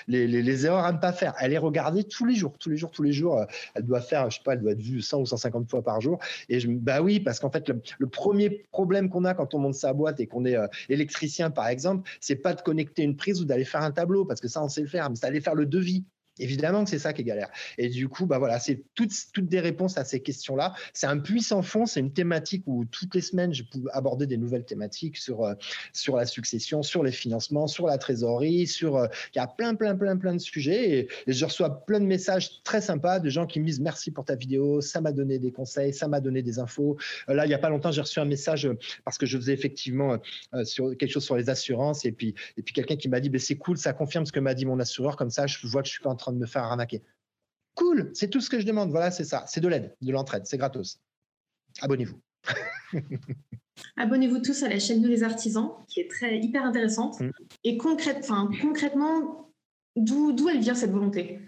les, 0.07 0.65
erreurs 0.65 0.85
à 0.85 0.91
ne 0.91 0.97
pas 0.97 1.13
faire. 1.13 1.33
Elle 1.39 1.53
est 1.53 1.57
regardée 1.57 2.03
tous 2.03 2.25
les 2.25 2.35
jours, 2.35 2.57
tous 2.59 2.69
les 2.69 2.77
jours, 2.77 2.91
tous 2.91 3.03
les 3.03 3.11
jours. 3.11 3.37
Euh, 3.37 3.45
elle 3.75 3.83
doit 3.83 4.01
faire, 4.01 4.29
je 4.29 4.37
sais 4.37 4.43
pas, 4.43 4.53
elle 4.53 4.61
doit 4.61 4.71
être 4.71 4.81
vue 4.81 5.01
100 5.01 5.21
ou 5.21 5.25
150 5.25 5.69
fois 5.69 5.83
par 5.83 6.01
jour. 6.01 6.19
Et 6.49 6.59
je, 6.59 6.67
bah 6.67 7.01
oui, 7.01 7.19
parce 7.19 7.39
qu'en 7.39 7.51
fait, 7.51 7.69
le 7.69 8.07
premier 8.07 8.48
problème 8.71 9.09
qu'on 9.09 9.25
a 9.25 9.33
quand 9.33 9.53
on 9.53 9.59
monte 9.59 9.75
sa 9.75 9.93
boîte 9.93 10.19
et 10.19 10.27
qu'on 10.27 10.45
est 10.45 10.55
euh, 10.55 10.67
électricien, 10.89 11.49
par 11.51 11.67
exemple, 11.67 12.09
c'est 12.19 12.35
pas 12.35 12.53
de 12.53 12.61
connecter 12.61 13.03
une 13.03 13.15
prise 13.15 13.41
ou 13.41 13.45
d'aller 13.45 13.65
faire 13.65 13.81
un 13.81 13.91
tableau, 13.91 14.25
parce 14.25 14.41
que 14.41 14.47
ça, 14.47 14.63
on 14.63 14.69
sait 14.69 14.81
le 14.81 14.87
faire, 14.87 15.09
mais 15.09 15.15
c'est 15.15 15.23
d'aller 15.23 15.41
faire 15.41 15.55
le 15.55 15.65
devis. 15.65 16.05
Évidemment 16.39 16.83
que 16.83 16.89
c'est 16.89 16.99
ça 16.99 17.13
qui 17.13 17.21
est 17.21 17.25
galère. 17.25 17.49
Et 17.77 17.89
du 17.89 18.07
coup, 18.07 18.25
bah 18.25 18.39
voilà, 18.39 18.59
c'est 18.59 18.83
toutes, 18.95 19.13
toutes 19.33 19.47
des 19.47 19.59
réponses 19.59 19.97
à 19.97 20.03
ces 20.03 20.21
questions-là. 20.21 20.73
C'est 20.93 21.07
un 21.07 21.19
puissant 21.19 21.61
fond, 21.61 21.85
c'est 21.85 21.99
une 21.99 22.13
thématique 22.13 22.63
où 22.65 22.85
toutes 22.85 23.15
les 23.15 23.21
semaines, 23.21 23.53
je 23.53 23.63
peux 23.63 23.83
aborder 23.91 24.27
des 24.27 24.37
nouvelles 24.37 24.65
thématiques 24.65 25.17
sur, 25.17 25.43
euh, 25.43 25.53
sur 25.93 26.15
la 26.15 26.25
succession, 26.25 26.83
sur 26.83 27.03
les 27.03 27.11
financements, 27.11 27.67
sur 27.67 27.87
la 27.87 27.97
trésorerie, 27.97 28.67
sur. 28.67 28.97
Euh, 28.97 29.07
il 29.33 29.37
y 29.37 29.41
a 29.41 29.47
plein, 29.47 29.75
plein, 29.75 29.95
plein, 29.95 30.17
plein 30.17 30.33
de 30.33 30.39
sujets. 30.39 30.91
Et, 30.91 31.07
je 31.27 31.45
reçois 31.45 31.85
plein 31.85 31.99
de 31.99 32.05
messages 32.05 32.63
très 32.63 32.81
sympas 32.81 33.19
de 33.19 33.29
gens 33.29 33.45
qui 33.45 33.59
me 33.59 33.65
disent 33.65 33.79
merci 33.79 34.11
pour 34.11 34.25
ta 34.25 34.35
vidéo, 34.35 34.81
ça 34.81 35.01
m'a 35.01 35.11
donné 35.11 35.39
des 35.39 35.51
conseils, 35.51 35.93
ça 35.93 36.07
m'a 36.07 36.19
donné 36.19 36.41
des 36.41 36.59
infos. 36.59 36.97
Euh, 37.29 37.33
là, 37.33 37.45
il 37.45 37.49
n'y 37.49 37.53
a 37.53 37.59
pas 37.59 37.69
longtemps, 37.69 37.91
j'ai 37.91 38.01
reçu 38.01 38.19
un 38.19 38.25
message 38.25 38.69
parce 39.03 39.17
que 39.17 39.25
je 39.25 39.37
faisais 39.37 39.53
effectivement 39.53 40.17
sur 40.63 40.95
quelque 40.97 41.11
chose 41.11 41.23
sur 41.23 41.35
les 41.35 41.49
assurances. 41.49 42.05
Et 42.05 42.11
puis, 42.11 42.35
et 42.57 42.61
puis 42.61 42.73
quelqu'un 42.73 42.95
qui 42.95 43.09
m'a 43.09 43.19
dit, 43.19 43.29
ben, 43.29 43.39
c'est 43.39 43.57
cool, 43.57 43.77
ça 43.77 43.93
confirme 43.93 44.25
ce 44.25 44.31
que 44.31 44.39
m'a 44.39 44.53
dit 44.53 44.65
mon 44.65 44.79
assureur. 44.79 45.15
Comme 45.15 45.29
ça, 45.29 45.47
je 45.47 45.65
vois 45.67 45.81
que 45.81 45.87
je 45.87 45.93
suis 45.93 46.03
pas 46.03 46.09
en 46.09 46.15
train 46.15 46.28
de 46.31 46.37
me 46.37 46.45
faire 46.45 46.63
arnaquer. 46.63 47.03
Cool, 47.75 48.11
c'est 48.13 48.29
tout 48.29 48.41
ce 48.41 48.49
que 48.49 48.59
je 48.59 48.65
demande. 48.65 48.91
Voilà, 48.91 49.11
c'est 49.11 49.23
ça. 49.23 49.45
C'est 49.47 49.61
de 49.61 49.67
l'aide, 49.67 49.95
de 50.01 50.11
l'entraide, 50.11 50.45
c'est 50.45 50.57
gratos. 50.57 50.99
Abonnez-vous. 51.81 52.19
Abonnez-vous 53.97 54.39
tous 54.39 54.63
à 54.63 54.69
la 54.69 54.79
chaîne 54.79 55.01
Nous 55.01 55.07
les 55.07 55.23
artisans, 55.23 55.71
qui 55.87 56.01
est 56.01 56.09
très 56.09 56.39
hyper 56.39 56.63
intéressante. 56.65 57.19
Mm. 57.19 57.31
Et 57.63 57.77
concrète, 57.77 58.27
concrètement, 58.61 59.51
d'où 59.95 60.49
elle 60.49 60.59
vient 60.59 60.75
cette 60.75 60.91
volonté? 60.91 61.39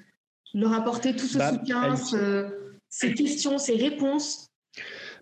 Leur 0.53 0.73
apporter 0.73 1.15
tout 1.15 1.27
ce 1.27 1.37
bah, 1.37 1.51
soutien, 1.51 1.95
ces 2.89 3.13
questions, 3.13 3.57
ces 3.57 3.75
réponses 3.75 4.50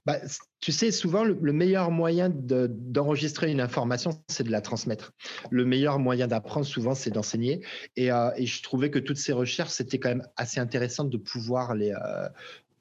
bah, 0.05 0.17
tu 0.59 0.71
sais, 0.71 0.91
souvent, 0.91 1.23
le, 1.23 1.53
meilleur 1.53 1.91
moyen 1.91 2.29
d'enregistrer 2.29 3.51
une 3.51 3.61
information, 3.61 4.23
c'est 4.27 4.43
de 4.43 4.51
la 4.51 4.61
transmettre. 4.61 5.13
Le 5.49 5.65
meilleur 5.65 5.99
moyen 5.99 6.27
d'apprendre, 6.27 6.65
souvent, 6.65 6.95
c'est 6.95 7.11
d'enseigner. 7.11 7.65
Et, 7.95 8.11
euh, 8.11 8.29
je 8.37 8.61
trouvais 8.61 8.89
que 8.89 8.99
toutes 8.99 9.17
ces 9.17 9.33
recherches, 9.33 9.71
c'était 9.71 9.99
quand 9.99 10.09
même 10.09 10.27
assez 10.35 10.59
intéressant 10.59 11.03
de 11.03 11.17
pouvoir 11.17 11.75
les, 11.75 11.91
euh, 11.91 12.29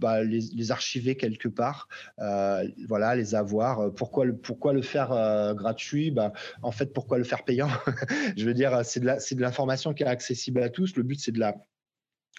bah, 0.00 0.18
archiver 0.70 1.16
quelque 1.16 1.48
part, 1.48 1.88
euh, 2.20 2.68
voilà, 2.87 3.16
les 3.16 3.34
avoir. 3.34 3.92
Pourquoi 3.94 4.25
le, 4.25 4.37
pourquoi 4.37 4.72
le 4.72 4.82
faire 4.82 5.08
gratuit? 5.54 6.10
Bah, 6.10 6.32
En 6.62 6.72
fait, 6.72 6.92
pourquoi 6.92 7.18
le 7.18 7.25
faire 7.25 7.44
payant? 7.44 7.68
Je 8.37 8.44
veux 8.44 8.54
dire, 8.54 8.80
c'est 8.84 9.00
de 9.00 9.40
l'information 9.40 9.94
qui 9.94 10.02
est 10.04 10.06
accessible 10.06 10.62
à 10.62 10.68
tous. 10.68 10.96
Le 10.96 11.02
but, 11.02 11.20
c'est 11.20 11.32
de 11.32 11.40
la 11.40 11.56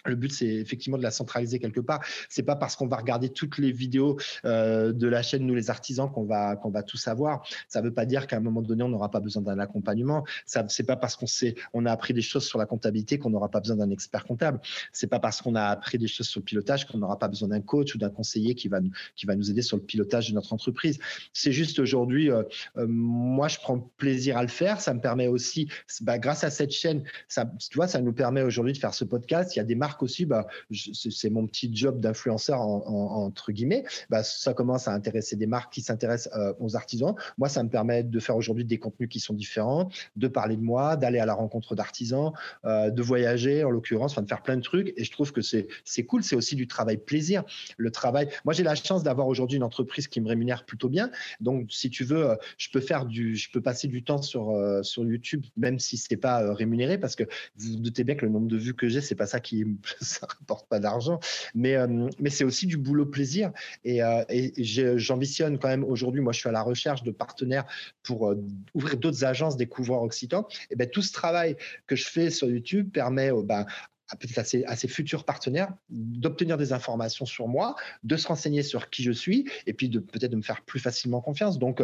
le 0.04 0.16
but, 0.16 0.32
c'est 0.32 0.46
effectivement 0.46 0.98
de 0.98 1.02
la 1.02 1.10
centraliser 1.10 1.58
quelque 1.58 1.80
part. 1.80 2.00
C'est 2.28 2.42
pas 2.42 2.56
parce 2.56 2.76
qu'on 2.76 2.86
va 2.86 2.96
regarder 2.96 3.28
toutes 3.28 3.58
les 3.58 3.72
vidéos 3.72 4.18
euh, 4.44 4.92
de 4.92 5.08
la 5.08 5.22
chaîne 5.22 5.46
Nous 5.46 5.54
les 5.54 5.70
artisans 5.70 6.10
qu'on 6.10 6.24
va 6.24 6.56
qu'on 6.56 6.70
va 6.70 6.82
tout 6.82 6.96
savoir. 6.96 7.42
Ça 7.68 7.80
veut 7.80 7.92
pas 7.92 8.06
dire 8.06 8.26
qu'à 8.26 8.36
un 8.36 8.40
moment 8.40 8.62
donné 8.62 8.82
on 8.82 8.88
n'aura 8.88 9.10
pas 9.10 9.20
besoin 9.20 9.42
d'un 9.42 9.58
accompagnement. 9.58 10.24
Ça 10.46 10.64
c'est 10.68 10.84
pas 10.84 10.96
parce 10.96 11.16
qu'on 11.16 11.26
sait 11.26 11.54
on 11.72 11.86
a 11.86 11.92
appris 11.92 12.14
des 12.14 12.22
choses 12.22 12.46
sur 12.46 12.58
la 12.58 12.66
comptabilité 12.66 13.18
qu'on 13.18 13.30
n'aura 13.30 13.48
pas 13.48 13.60
besoin 13.60 13.76
d'un 13.76 13.90
expert 13.90 14.24
comptable. 14.24 14.60
C'est 14.92 15.06
pas 15.06 15.20
parce 15.20 15.42
qu'on 15.42 15.54
a 15.54 15.64
appris 15.64 15.98
des 15.98 16.08
choses 16.08 16.28
sur 16.28 16.40
le 16.40 16.44
pilotage 16.44 16.86
qu'on 16.86 16.98
n'aura 16.98 17.18
pas 17.18 17.28
besoin 17.28 17.48
d'un 17.48 17.60
coach 17.60 17.94
ou 17.94 17.98
d'un 17.98 18.10
conseiller 18.10 18.54
qui 18.54 18.68
va 18.68 18.80
qui 19.16 19.26
va 19.26 19.36
nous 19.36 19.50
aider 19.50 19.62
sur 19.62 19.76
le 19.76 19.82
pilotage 19.82 20.30
de 20.30 20.34
notre 20.34 20.52
entreprise. 20.52 20.98
C'est 21.32 21.52
juste 21.52 21.78
aujourd'hui, 21.78 22.30
euh, 22.30 22.42
euh, 22.76 22.86
moi 22.88 23.48
je 23.48 23.58
prends 23.58 23.78
plaisir 23.96 24.36
à 24.36 24.42
le 24.42 24.48
faire. 24.48 24.80
Ça 24.80 24.94
me 24.94 25.00
permet 25.00 25.26
aussi, 25.26 25.68
bah, 26.00 26.18
grâce 26.18 26.44
à 26.44 26.50
cette 26.50 26.70
chaîne, 26.70 27.04
ça 27.28 27.50
tu 27.58 27.76
vois, 27.76 27.88
ça 27.88 28.00
nous 28.00 28.12
permet 28.12 28.42
aujourd'hui 28.42 28.72
de 28.72 28.78
faire 28.78 28.94
ce 28.94 29.04
podcast. 29.04 29.54
Il 29.54 29.58
y 29.58 29.60
a 29.62 29.64
des 29.64 29.74
marques 29.74 29.89
aussi, 30.02 30.24
bah, 30.24 30.46
c'est 30.70 31.30
mon 31.30 31.46
petit 31.46 31.70
job 31.72 32.00
d'influenceur 32.00 32.60
entre 32.60 33.52
guillemets. 33.52 33.84
Bah, 34.08 34.22
ça 34.22 34.54
commence 34.54 34.88
à 34.88 34.92
intéresser 34.92 35.36
des 35.36 35.46
marques 35.46 35.72
qui 35.72 35.82
s'intéressent 35.82 36.34
euh, 36.36 36.52
aux 36.58 36.76
artisans. 36.76 37.14
Moi, 37.38 37.48
ça 37.48 37.62
me 37.62 37.68
permet 37.68 38.02
de 38.02 38.20
faire 38.20 38.36
aujourd'hui 38.36 38.64
des 38.64 38.78
contenus 38.78 39.08
qui 39.08 39.20
sont 39.20 39.34
différents, 39.34 39.88
de 40.16 40.28
parler 40.28 40.56
de 40.56 40.62
moi, 40.62 40.96
d'aller 40.96 41.18
à 41.18 41.26
la 41.26 41.34
rencontre 41.34 41.74
d'artisans, 41.74 42.32
euh, 42.64 42.90
de 42.90 43.02
voyager 43.02 43.64
en 43.64 43.70
l'occurrence, 43.70 44.12
enfin 44.12 44.22
de 44.22 44.28
faire 44.28 44.42
plein 44.42 44.56
de 44.56 44.62
trucs. 44.62 44.92
Et 44.96 45.04
je 45.04 45.12
trouve 45.12 45.32
que 45.32 45.40
c'est 45.40 46.04
cool. 46.06 46.22
C'est 46.24 46.36
aussi 46.36 46.56
du 46.56 46.66
travail 46.66 46.96
plaisir. 46.96 47.44
Le 47.76 47.90
travail. 47.90 48.28
Moi, 48.44 48.54
j'ai 48.54 48.62
la 48.62 48.74
chance 48.74 49.02
d'avoir 49.02 49.28
aujourd'hui 49.28 49.56
une 49.56 49.62
entreprise 49.62 50.08
qui 50.08 50.20
me 50.20 50.28
rémunère 50.28 50.64
plutôt 50.64 50.88
bien. 50.88 51.10
Donc, 51.40 51.70
si 51.70 51.90
tu 51.90 52.04
veux, 52.04 52.30
euh, 52.30 52.36
je 52.58 52.68
peux 52.70 52.80
faire 52.80 53.06
du, 53.06 53.36
je 53.36 53.50
peux 53.50 53.60
passer 53.60 53.88
du 53.88 54.02
temps 54.02 54.22
sur 54.22 54.50
sur 54.82 55.04
YouTube, 55.04 55.44
même 55.56 55.78
si 55.78 55.96
c'est 55.96 56.16
pas 56.16 56.52
rémunéré, 56.54 56.98
parce 56.98 57.16
que 57.16 57.24
vous, 57.56 57.76
vous 57.82 57.90
bien 58.04 58.14
que 58.14 58.24
le 58.24 58.32
nombre 58.32 58.48
de 58.48 58.56
vues 58.56 58.74
que 58.74 58.88
j'ai, 58.88 59.00
c'est 59.00 59.14
pas 59.14 59.26
ça 59.26 59.40
qui 59.40 59.64
ça 60.00 60.26
rapporte 60.26 60.68
pas 60.68 60.80
d'argent, 60.80 61.20
mais, 61.54 61.76
euh, 61.76 62.08
mais 62.18 62.30
c'est 62.30 62.44
aussi 62.44 62.66
du 62.66 62.76
boulot 62.76 63.06
plaisir. 63.06 63.52
Et, 63.84 64.02
euh, 64.02 64.24
j'ambitionne 64.96 65.58
quand 65.58 65.68
même 65.68 65.84
aujourd'hui, 65.84 66.20
moi 66.20 66.32
je 66.32 66.40
suis 66.40 66.48
à 66.48 66.52
la 66.52 66.62
recherche 66.62 67.02
de 67.02 67.10
partenaires 67.10 67.64
pour 68.02 68.28
euh, 68.28 68.42
ouvrir 68.74 68.96
d'autres 68.96 69.24
agences 69.24 69.56
des 69.56 69.66
couvreurs 69.66 70.02
occitans. 70.02 70.46
Et 70.70 70.76
ben, 70.76 70.88
tout 70.88 71.02
ce 71.02 71.12
travail 71.12 71.56
que 71.86 71.96
je 71.96 72.06
fais 72.06 72.30
sur 72.30 72.48
YouTube 72.48 72.90
permet 72.92 73.30
ben, 73.44 73.66
peut-être 74.18 74.38
à 74.38 74.70
à 74.70 74.76
ses, 74.76 74.88
futurs 74.88 75.24
partenaires 75.24 75.72
d'obtenir 75.88 76.56
des 76.56 76.72
informations 76.72 77.26
sur 77.26 77.46
moi, 77.46 77.76
de 78.02 78.16
se 78.16 78.26
renseigner 78.26 78.62
sur 78.62 78.90
qui 78.90 79.02
je 79.02 79.12
suis, 79.12 79.48
et 79.66 79.72
puis 79.72 79.88
peut-être 79.88 80.32
de 80.32 80.36
me 80.36 80.42
faire 80.42 80.62
plus 80.62 80.80
facilement 80.80 81.20
confiance. 81.20 81.58
Donc, 81.58 81.80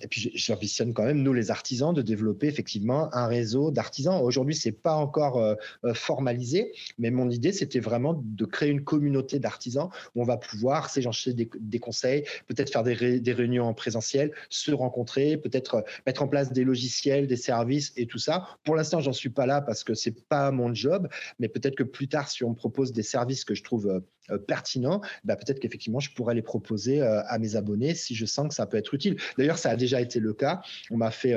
et 0.00 0.06
puis, 0.06 0.30
j'ambitionne 0.34 0.94
quand 0.94 1.04
même, 1.04 1.22
nous 1.22 1.32
les 1.32 1.50
artisans, 1.50 1.92
de 1.92 2.02
développer 2.02 2.46
effectivement 2.46 3.14
un 3.14 3.26
réseau 3.26 3.70
d'artisans. 3.70 4.20
Aujourd'hui, 4.22 4.54
c'est 4.54 4.72
pas 4.72 4.94
encore 4.94 5.38
euh, 5.38 5.54
euh, 5.84 5.94
formalisé, 5.94 6.72
mais 6.98 7.10
mon 7.10 7.30
idée, 7.30 7.52
c'était 7.52 7.80
vraiment 7.80 8.20
de 8.22 8.44
créer 8.44 8.70
une 8.70 8.84
communauté 8.84 9.38
d'artisans 9.38 9.88
où 10.14 10.22
on 10.22 10.24
va 10.24 10.36
pouvoir 10.36 10.90
s'échanger 10.90 11.32
des, 11.32 11.50
des, 11.58 11.78
conseils, 11.78 12.24
peut-être 12.46 12.70
faire 12.72 12.84
des, 12.84 12.94
réunions 12.94 13.64
en 13.64 13.74
présentiel, 13.74 14.32
se 14.50 14.72
rencontrer, 14.72 15.36
peut-être 15.36 15.74
euh, 15.76 15.82
mettre 16.06 16.22
en 16.22 16.28
place 16.28 16.52
des 16.52 16.64
logiciels, 16.64 17.26
des 17.26 17.36
services 17.36 17.92
et 17.96 18.06
tout 18.06 18.18
ça. 18.18 18.46
Pour 18.64 18.76
l'instant, 18.76 19.00
j'en 19.00 19.12
suis 19.12 19.30
pas 19.30 19.46
là 19.46 19.60
parce 19.60 19.84
que 19.84 19.94
c'est 19.94 20.26
pas 20.28 20.50
mon 20.50 20.72
job, 20.74 21.08
mais 21.38 21.48
peut-être 21.48 21.76
que 21.76 21.82
plus 21.82 22.08
tard, 22.08 22.28
si 22.28 22.44
on 22.44 22.50
me 22.50 22.54
propose 22.54 22.92
des 22.92 23.02
services 23.02 23.44
que 23.44 23.54
je 23.54 23.64
trouve 23.64 24.02
pertinents, 24.46 25.00
bah, 25.24 25.36
peut-être 25.36 25.60
qu'effectivement, 25.60 26.00
je 26.00 26.12
pourrais 26.12 26.34
les 26.34 26.42
proposer 26.42 27.00
à 27.02 27.38
mes 27.38 27.56
abonnés 27.56 27.94
si 27.94 28.14
je 28.14 28.26
sens 28.26 28.48
que 28.48 28.54
ça 28.54 28.66
peut 28.66 28.76
être 28.76 28.94
utile. 28.94 29.16
D'ailleurs, 29.36 29.58
ça 29.58 29.70
a 29.70 29.76
déjà 29.76 30.00
été 30.00 30.20
le 30.20 30.32
cas. 30.32 30.60
On 30.90 30.96
m'a 30.96 31.10
fait, 31.10 31.34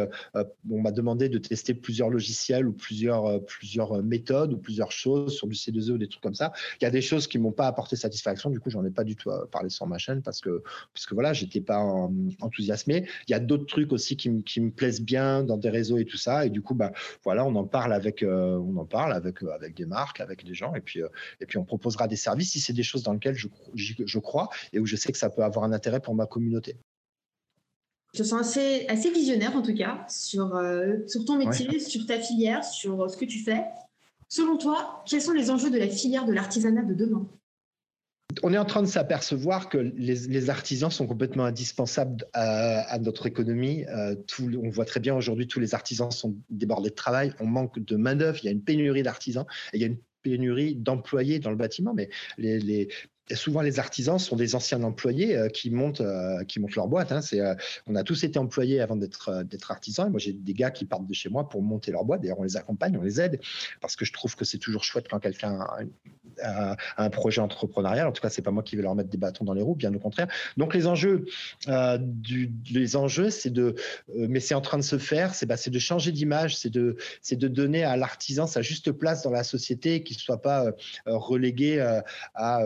on 0.69 0.81
m'a 0.81 0.91
demandé 0.91 1.29
de 1.29 1.37
tester 1.37 1.73
plusieurs 1.73 2.09
logiciels 2.09 2.67
ou 2.67 2.73
plusieurs, 2.73 3.43
plusieurs 3.45 4.03
méthodes 4.03 4.53
ou 4.53 4.57
plusieurs 4.57 4.91
choses 4.91 5.35
sur 5.35 5.47
du 5.47 5.55
C2E 5.55 5.91
ou 5.91 5.97
des 5.97 6.07
trucs 6.07 6.23
comme 6.23 6.35
ça. 6.35 6.51
Il 6.79 6.83
y 6.83 6.87
a 6.87 6.91
des 6.91 7.01
choses 7.01 7.27
qui 7.27 7.37
m'ont 7.37 7.51
pas 7.51 7.67
apporté 7.67 7.95
satisfaction. 7.95 8.49
Du 8.49 8.59
coup, 8.59 8.69
j'en 8.69 8.85
ai 8.85 8.91
pas 8.91 9.03
du 9.03 9.15
tout 9.15 9.31
parlé 9.51 9.69
sur 9.69 9.87
ma 9.87 9.97
chaîne 9.97 10.21
parce 10.21 10.41
que, 10.41 10.63
parce 10.93 11.05
que 11.05 11.13
voilà, 11.13 11.33
j'étais 11.33 11.61
pas 11.61 11.79
enthousiasmé. 12.41 13.07
Il 13.27 13.31
y 13.31 13.33
a 13.33 13.39
d'autres 13.39 13.65
trucs 13.65 13.91
aussi 13.91 14.17
qui, 14.17 14.43
qui, 14.43 14.61
me 14.61 14.71
plaisent 14.71 15.01
bien 15.01 15.43
dans 15.43 15.57
des 15.57 15.69
réseaux 15.69 15.97
et 15.97 16.05
tout 16.05 16.17
ça. 16.17 16.45
Et 16.45 16.49
du 16.49 16.61
coup, 16.61 16.75
bah, 16.75 16.91
voilà, 17.23 17.45
on 17.45 17.55
en 17.55 17.65
parle 17.65 17.93
avec, 17.93 18.23
on 18.27 18.77
en 18.77 18.85
parle 18.85 19.13
avec, 19.13 19.41
avec 19.43 19.75
des 19.75 19.85
marques, 19.85 20.19
avec 20.21 20.45
des 20.45 20.53
gens, 20.53 20.73
et 20.75 20.81
puis, 20.81 21.01
et 21.39 21.45
puis 21.45 21.57
on 21.57 21.65
proposera 21.65 22.07
des 22.07 22.15
services 22.15 22.51
si 22.51 22.59
c'est 22.59 22.73
choses 22.83 23.03
dans 23.03 23.13
lesquelles 23.13 23.35
je, 23.35 23.47
je, 23.73 24.19
crois 24.19 24.49
et 24.73 24.79
où 24.79 24.85
je 24.85 24.95
sais 24.95 25.11
que 25.11 25.17
ça 25.17 25.29
peut 25.29 25.43
avoir 25.43 25.65
un 25.65 25.71
intérêt 25.71 25.99
pour 25.99 26.15
ma 26.15 26.25
communauté. 26.25 26.77
Je 28.13 28.23
sens 28.23 28.41
assez, 28.41 28.85
assez 28.87 29.09
visionnaire 29.09 29.55
en 29.55 29.61
tout 29.61 29.73
cas 29.73 30.05
sur, 30.09 30.55
euh, 30.55 30.97
sur 31.07 31.23
ton 31.23 31.37
métier, 31.37 31.79
sur 31.79 32.05
ta 32.05 32.19
filière, 32.19 32.63
sur 32.65 33.09
ce 33.09 33.15
que 33.15 33.25
tu 33.25 33.39
fais. 33.39 33.63
Selon 34.27 34.57
toi, 34.57 35.03
quels 35.05 35.21
sont 35.21 35.33
les 35.33 35.49
enjeux 35.49 35.69
de 35.69 35.77
la 35.77 35.87
filière 35.87 36.25
de 36.25 36.33
l'artisanat 36.33 36.83
de 36.83 36.93
demain? 36.93 37.27
On 38.43 38.53
est 38.53 38.57
en 38.57 38.65
train 38.65 38.81
de 38.81 38.87
s'apercevoir 38.87 39.69
que 39.69 39.77
les, 39.77 40.49
artisans 40.49 40.89
sont 40.89 41.05
complètement 41.05 41.45
indispensables 41.45 42.25
à, 42.33 42.97
notre 42.99 43.27
économie. 43.27 43.85
Euh, 43.87 44.15
on 44.39 44.69
voit 44.69 44.85
très 44.85 44.99
bien 44.99 45.15
aujourd'hui, 45.15 45.47
tous 45.47 45.59
les 45.59 45.75
artisans 45.75 46.11
sont 46.11 46.35
débordés 46.49 46.89
de 46.89 46.95
travail. 46.95 47.33
On 47.39 47.45
manque 47.45 47.79
de 47.79 47.95
main-d'œuvre. 47.95 48.39
Il 48.41 48.45
y 48.45 48.49
a 48.49 48.51
une 48.51 48.63
pénurie 48.63 49.03
d'artisans 49.03 49.45
et 49.73 49.77
il 49.77 49.81
y 49.81 49.83
a 49.83 49.87
une 49.87 49.97
pénurie 50.21 50.75
d'employés 50.75 51.39
dans 51.39 51.49
le 51.49 51.55
bâtiment, 51.55 51.93
mais 51.93 52.09
souvent 53.35 53.61
les 53.61 53.79
artisans 53.79 54.19
sont 54.19 54.35
des 54.35 54.55
anciens 54.55 54.83
employés 54.83 55.37
euh, 55.37 55.47
qui 55.47 55.69
montent 55.69 56.01
euh, 56.01 56.43
qui 56.43 56.59
montent 56.59 56.75
leur 56.75 56.87
boîte. 56.87 57.11
Hein. 57.11 57.21
Euh, 57.33 57.55
on 57.87 57.95
a 57.95 58.03
tous 58.03 58.23
été 58.23 58.39
employés 58.39 58.81
avant 58.81 58.95
d'être 58.95 59.43
d'être 59.43 59.71
artisans. 59.71 60.07
Et 60.07 60.09
moi, 60.09 60.19
j'ai 60.19 60.33
des 60.33 60.53
gars 60.53 60.71
qui 60.71 60.85
partent 60.85 61.07
de 61.07 61.13
chez 61.13 61.29
moi 61.29 61.47
pour 61.47 61.61
monter 61.61 61.91
leur 61.91 62.05
boîte. 62.05 62.21
D'ailleurs, 62.21 62.39
on 62.39 62.43
les 62.43 62.57
accompagne, 62.57 62.97
on 62.97 63.03
les 63.03 63.21
aide 63.21 63.39
parce 63.79 63.95
que 63.95 64.05
je 64.05 64.13
trouve 64.13 64.35
que 64.35 64.45
c'est 64.45 64.57
toujours 64.57 64.83
chouette 64.83 65.07
quand 65.09 65.19
quelqu'un 65.19 65.65
a, 66.43 66.75
un 66.97 67.09
projet 67.09 67.41
entrepreneurial. 67.41 68.07
En 68.07 68.11
tout 68.11 68.21
cas, 68.21 68.29
c'est 68.29 68.41
pas 68.41 68.51
moi 68.51 68.63
qui 68.63 68.75
vais 68.75 68.83
leur 68.83 68.95
mettre 68.95 69.09
des 69.09 69.17
bâtons 69.17 69.45
dans 69.45 69.53
les 69.53 69.61
roues, 69.61 69.75
bien 69.75 69.93
au 69.93 69.99
contraire. 69.99 70.27
Donc 70.57 70.73
les 70.73 70.87
enjeux, 70.87 71.25
du, 71.99 72.51
les 72.71 72.95
enjeux, 72.95 73.29
c'est 73.29 73.49
de, 73.49 73.75
mais 74.15 74.39
c'est 74.39 74.55
en 74.55 74.61
train 74.61 74.77
de 74.77 74.83
se 74.83 74.97
faire. 74.97 75.33
C'est 75.35 75.45
bah, 75.45 75.55
de 75.65 75.79
changer 75.79 76.11
d'image, 76.11 76.57
c'est 76.57 76.69
de 76.69 76.97
c'est 77.21 77.35
de 77.35 77.47
donner 77.47 77.83
à 77.83 77.95
l'artisan 77.97 78.47
sa 78.47 78.61
juste 78.61 78.91
place 78.91 79.23
dans 79.23 79.31
la 79.31 79.43
société, 79.43 80.03
qu'il 80.03 80.17
soit 80.17 80.41
pas 80.41 80.71
relégué 81.05 81.79
à 81.79 82.61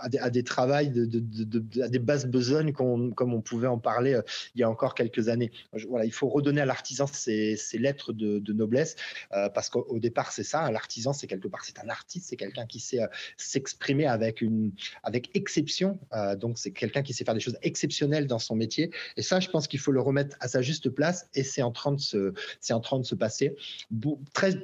à, 0.00 0.08
des, 0.08 0.18
à 0.18 0.30
des 0.30 0.42
travails, 0.42 0.90
de, 0.90 1.82
à 1.82 1.88
des 1.88 1.98
bases 1.98 2.26
besognes 2.26 2.72
comme 2.72 3.34
on 3.34 3.40
pouvait 3.40 3.66
en 3.66 3.78
parler 3.78 4.14
euh, 4.14 4.22
il 4.54 4.60
y 4.60 4.64
a 4.64 4.70
encore 4.70 4.94
quelques 4.94 5.28
années. 5.28 5.50
Voilà, 5.88 6.04
il 6.04 6.12
faut 6.12 6.28
redonner 6.28 6.60
à 6.60 6.66
l'artisan 6.66 7.06
ses, 7.06 7.56
lettres 7.74 8.12
de, 8.12 8.52
noblesse 8.52 8.96
euh, 9.32 9.48
parce 9.48 9.68
qu'au 9.70 9.98
départ, 9.98 10.32
c'est 10.32 10.44
ça. 10.44 10.70
L'artisan, 10.70 11.12
c'est 11.12 11.26
quelque 11.26 11.48
part, 11.48 11.64
c'est 11.64 11.78
un 11.78 11.88
artiste, 11.88 12.26
c'est 12.28 12.36
quelqu'un 12.36 12.49
qui 12.66 12.80
sait 12.80 13.02
euh, 13.02 13.06
s'exprimer 13.36 14.06
avec, 14.06 14.40
une, 14.40 14.72
avec 15.02 15.30
exception. 15.34 15.98
donc, 16.36 16.58
c'est 16.58 16.70
quelqu'un 16.70 17.02
qui 17.02 17.12
sait 17.12 17.24
faire 17.24 17.34
des 17.34 17.40
choses 17.40 17.58
exceptionnelles 17.62 18.26
dans 18.26 18.38
son 18.38 18.54
métier. 18.54 18.90
Et 19.16 19.22
ça, 19.22 19.40
je 19.40 19.48
pense 19.48 19.68
qu'il 19.68 19.80
faut 19.80 19.92
le 19.92 20.00
remettre 20.00 20.36
à 20.40 20.48
sa 20.48 20.62
juste 20.62 20.90
place 20.90 21.28
et 21.34 21.42
c'est 21.42 21.62
en 21.62 21.72
train 21.72 21.92
de 21.92 22.00
se, 22.00 22.32
c'est 22.60 22.72
en 22.72 22.80
train 22.80 22.98
de 22.98 23.04
se 23.04 23.14
passer. 23.14 23.56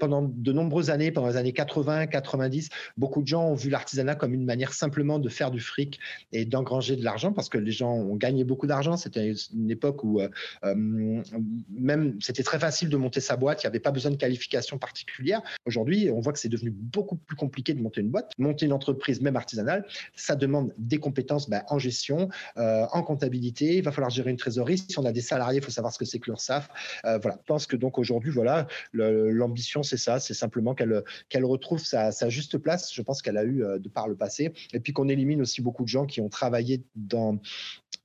Pendant 0.00 0.22
de 0.22 0.52
nombreuses 0.52 0.90
années, 0.90 1.10
pendant 1.10 1.28
les 1.28 1.36
années 1.36 1.52
80, 1.52 2.06
90, 2.06 2.68
beaucoup 2.96 3.22
de 3.22 3.26
gens 3.26 3.44
ont 3.44 3.54
vu 3.54 3.70
l'artisanat 3.70 4.14
comme 4.14 4.34
une 4.34 4.44
manière 4.44 4.72
simplement 4.72 5.18
de 5.18 5.28
faire 5.28 5.50
du 5.50 5.60
fric 5.60 5.98
et 6.32 6.44
d'engranger 6.44 6.96
de 6.96 7.04
l'argent 7.04 7.32
parce 7.32 7.48
que 7.48 7.58
les 7.58 7.72
gens 7.72 7.92
ont 7.92 8.16
gagné 8.16 8.44
beaucoup 8.44 8.66
d'argent. 8.66 8.96
C'était 8.96 9.32
une 9.54 9.70
époque 9.70 10.04
où 10.04 10.20
euh, 10.20 10.28
euh, 10.64 10.74
même 11.70 12.16
c'était 12.20 12.42
très 12.42 12.58
facile 12.58 12.88
de 12.88 12.96
monter 12.96 13.20
sa 13.20 13.36
boîte, 13.36 13.62
il 13.62 13.66
n'y 13.66 13.68
avait 13.68 13.80
pas 13.80 13.90
besoin 13.90 14.10
de 14.10 14.16
qualification 14.16 14.78
particulière. 14.78 15.42
Aujourd'hui, 15.66 16.10
on 16.10 16.20
voit 16.20 16.32
que 16.32 16.38
c'est 16.38 16.48
devenu 16.48 16.70
beaucoup 16.70 17.16
plus 17.16 17.36
compliqué 17.36 17.74
de 17.76 17.82
monter 17.82 18.00
une 18.00 18.10
boîte. 18.10 18.32
Monter 18.38 18.66
une 18.66 18.72
entreprise, 18.72 19.20
même 19.20 19.36
artisanale, 19.36 19.86
ça 20.14 20.36
demande 20.36 20.72
des 20.78 20.98
compétences 20.98 21.48
ben, 21.48 21.62
en 21.68 21.78
gestion, 21.78 22.28
euh, 22.56 22.86
en 22.92 23.02
comptabilité. 23.02 23.76
Il 23.76 23.82
va 23.82 23.92
falloir 23.92 24.10
gérer 24.10 24.30
une 24.30 24.36
trésorerie. 24.36 24.78
Si 24.78 24.98
on 24.98 25.04
a 25.04 25.12
des 25.12 25.20
salariés, 25.20 25.58
il 25.58 25.64
faut 25.64 25.70
savoir 25.70 25.92
ce 25.92 25.98
que 25.98 26.04
c'est 26.04 26.18
que 26.18 26.30
l'URSSAF. 26.30 26.68
voilà. 27.04 27.38
Je 27.38 27.46
pense 27.46 27.66
que 27.66 27.76
donc 27.76 27.98
aujourd'hui, 27.98 28.30
voilà, 28.30 28.66
l'ambition, 28.92 29.82
c'est 29.82 29.96
ça, 29.96 30.20
c'est 30.20 30.34
simplement 30.34 30.74
qu'elle 30.74 31.44
retrouve 31.44 31.84
sa, 31.84 32.12
sa, 32.12 32.28
juste 32.28 32.58
place. 32.58 32.92
Je 32.92 33.02
pense 33.02 33.22
qu'elle 33.22 33.36
a 33.36 33.44
eu 33.44 33.64
de 33.78 33.88
par 33.88 34.08
le 34.08 34.16
passé 34.16 34.52
et 34.72 34.80
puis 34.80 34.92
qu'on 34.92 35.08
élimine 35.08 35.40
aussi 35.40 35.62
beaucoup 35.62 35.84
de 35.84 35.88
gens 35.88 36.06
qui 36.06 36.20
ont 36.20 36.28
travaillé 36.28 36.84
dans, 36.94 37.38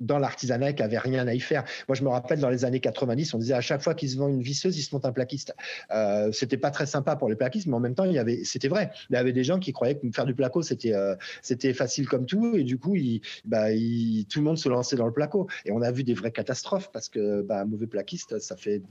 dans 0.02 0.20
l'artisanat 0.20 0.74
qui 0.74 0.82
n'avaient 0.82 0.98
rien 0.98 1.28
à 1.28 1.34
y 1.34 1.40
faire. 1.40 1.64
Moi, 1.88 1.96
je 1.96 2.04
me 2.04 2.10
rappelle 2.10 2.40
dans 2.40 2.50
les 2.50 2.66
années 2.66 2.80
90, 2.80 3.34
on 3.34 3.38
disait 3.38 3.54
à 3.54 3.62
chaque 3.62 3.82
fois 3.82 3.94
qu'ils 3.94 4.10
se 4.10 4.18
vend 4.18 4.28
une 4.28 4.42
visseuse, 4.42 4.78
ils 4.78 4.84
se 4.84 4.94
montent 4.94 5.06
un 5.06 5.14
plaquiste. 5.14 5.56
Euh, 5.92 6.32
c'était 6.32 6.58
pas 6.58 6.72
très 6.72 6.86
sympa 6.86 7.16
pour 7.16 7.30
les 7.30 7.36
plaquistes, 7.36 7.68
mais 7.68 7.76
en 7.76 7.80
même 7.80 7.96
temps, 7.96 8.04
il 8.04 8.14
y 8.14 8.20
avait, 8.20 8.44
c'était 8.44 8.68
vrai. 8.68 8.92
Il 9.10 9.14
y 9.14 9.18
avait 9.18 9.34
des 9.34 9.44
gens 9.44 9.60
qui 9.60 9.72
croyaient 9.72 9.98
que 9.98 10.12
faire 10.12 10.26
du 10.26 10.36
placo, 10.36 10.62
c'était, 10.62 10.94
euh, 10.94 11.16
c'était 11.42 11.74
facile 11.74 12.08
comme 12.08 12.26
tout, 12.26 12.56
et 12.56 12.64
du 12.64 12.78
coup, 12.78 12.98
bah, 13.46 13.70
tout 13.70 14.40
le 14.40 14.44
monde 14.44 14.58
se 14.58 14.70
lançait 14.70 14.96
dans 14.96 15.06
le 15.06 15.14
placo. 15.14 15.48
Et 15.66 15.72
on 15.72 15.82
a 15.82 15.92
vu 15.92 16.04
des 16.04 16.14
vraies 16.14 16.32
catastrophes 16.32 16.92
parce 16.92 17.08
que 17.08 17.42
bah, 17.42 17.64
mauvais 17.66 17.88
plaquiste, 17.88 18.40
ça 18.40 18.58
fait 18.58 18.82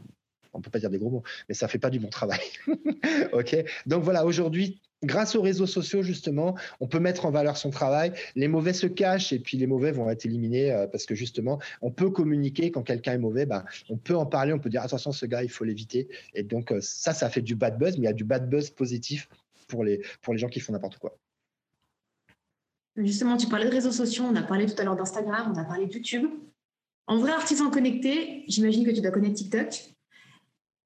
on 0.52 0.60
peut 0.60 0.70
pas 0.70 0.80
dire 0.80 0.90
des 0.90 0.98
gros 0.98 1.10
mots, 1.10 1.22
mais 1.48 1.54
ça 1.54 1.68
fait 1.68 1.78
pas 1.78 1.90
du 1.90 2.00
bon 2.00 2.08
travail. 2.08 2.40
ok? 3.32 3.64
Donc 3.86 4.02
voilà, 4.02 4.26
aujourd'hui, 4.26 4.80
grâce 5.02 5.34
aux 5.34 5.42
réseaux 5.42 5.66
sociaux, 5.66 6.02
justement, 6.02 6.56
on 6.80 6.86
peut 6.86 7.00
mettre 7.00 7.26
en 7.26 7.30
valeur 7.30 7.56
son 7.56 7.70
travail. 7.70 8.12
Les 8.34 8.48
mauvais 8.48 8.72
se 8.72 8.86
cachent 8.86 9.32
et 9.32 9.38
puis 9.38 9.56
les 9.56 9.66
mauvais 9.66 9.92
vont 9.92 10.08
être 10.10 10.24
éliminés 10.24 10.72
euh, 10.72 10.86
parce 10.86 11.06
que 11.06 11.14
justement, 11.14 11.58
on 11.82 11.90
peut 11.90 12.10
communiquer 12.10 12.70
quand 12.70 12.82
quelqu'un 12.82 13.14
est 13.14 13.18
mauvais. 13.18 13.46
Ben, 13.46 13.64
on 13.88 13.96
peut 13.96 14.16
en 14.16 14.26
parler, 14.26 14.52
on 14.52 14.58
peut 14.58 14.70
dire 14.70 14.82
attention, 14.82 15.12
ce 15.12 15.26
gars, 15.26 15.42
il 15.42 15.50
faut 15.50 15.64
l'éviter. 15.64 16.08
Et 16.34 16.42
donc, 16.42 16.72
euh, 16.72 16.80
ça, 16.80 17.12
ça 17.12 17.30
fait 17.30 17.42
du 17.42 17.54
bad 17.54 17.78
buzz, 17.78 17.96
mais 17.96 18.04
il 18.04 18.04
y 18.04 18.08
a 18.08 18.12
du 18.12 18.24
bad 18.24 18.48
buzz 18.48 18.70
positif 18.70 19.28
pour 19.68 19.84
les, 19.84 20.02
pour 20.22 20.34
les 20.34 20.38
gens 20.38 20.48
qui 20.48 20.60
font 20.60 20.72
n'importe 20.72 20.98
quoi. 20.98 21.16
Justement, 22.96 23.36
tu 23.36 23.46
parlais 23.46 23.66
de 23.66 23.70
réseaux 23.70 23.92
sociaux, 23.92 24.24
on 24.24 24.36
a 24.36 24.42
parlé 24.42 24.66
tout 24.66 24.74
à 24.78 24.84
l'heure 24.84 24.96
d'Instagram, 24.96 25.52
on 25.54 25.58
a 25.58 25.64
parlé 25.64 25.86
de 25.86 25.92
YouTube. 25.92 26.28
En 27.06 27.18
vrai 27.18 27.32
artisan 27.32 27.70
connecté, 27.70 28.44
j'imagine 28.48 28.84
que 28.84 28.90
tu 28.90 29.00
dois 29.00 29.10
connaître 29.10 29.34
TikTok. 29.34 29.94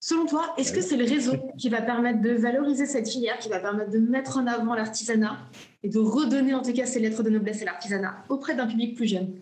Selon 0.07 0.27
toi, 0.27 0.53
est-ce 0.59 0.71
que 0.71 0.83
c'est 0.83 0.99
le 0.99 1.07
réseau 1.07 1.33
qui 1.57 1.71
va 1.71 1.81
permettre 1.81 2.21
de 2.21 2.33
valoriser 2.33 2.85
cette 2.85 3.09
filière, 3.09 3.39
qui 3.39 3.49
va 3.49 3.59
permettre 3.59 3.91
de 3.91 3.99
mettre 3.99 4.37
en 4.37 4.47
avant 4.47 4.75
l'artisanat 4.75 5.39
et 5.83 5.89
de 5.89 5.99
redonner 5.99 6.53
en 6.53 6.61
tout 6.61 6.75
cas 6.75 6.85
ces 6.85 7.01
lettres 7.01 7.23
de 7.23 7.31
noblesse 7.31 7.63
et 7.63 7.65
l'artisanat 7.65 8.23
auprès 8.29 8.55
d'un 8.55 8.67
public 8.67 8.95
plus 8.97 9.07
jeune? 9.07 9.41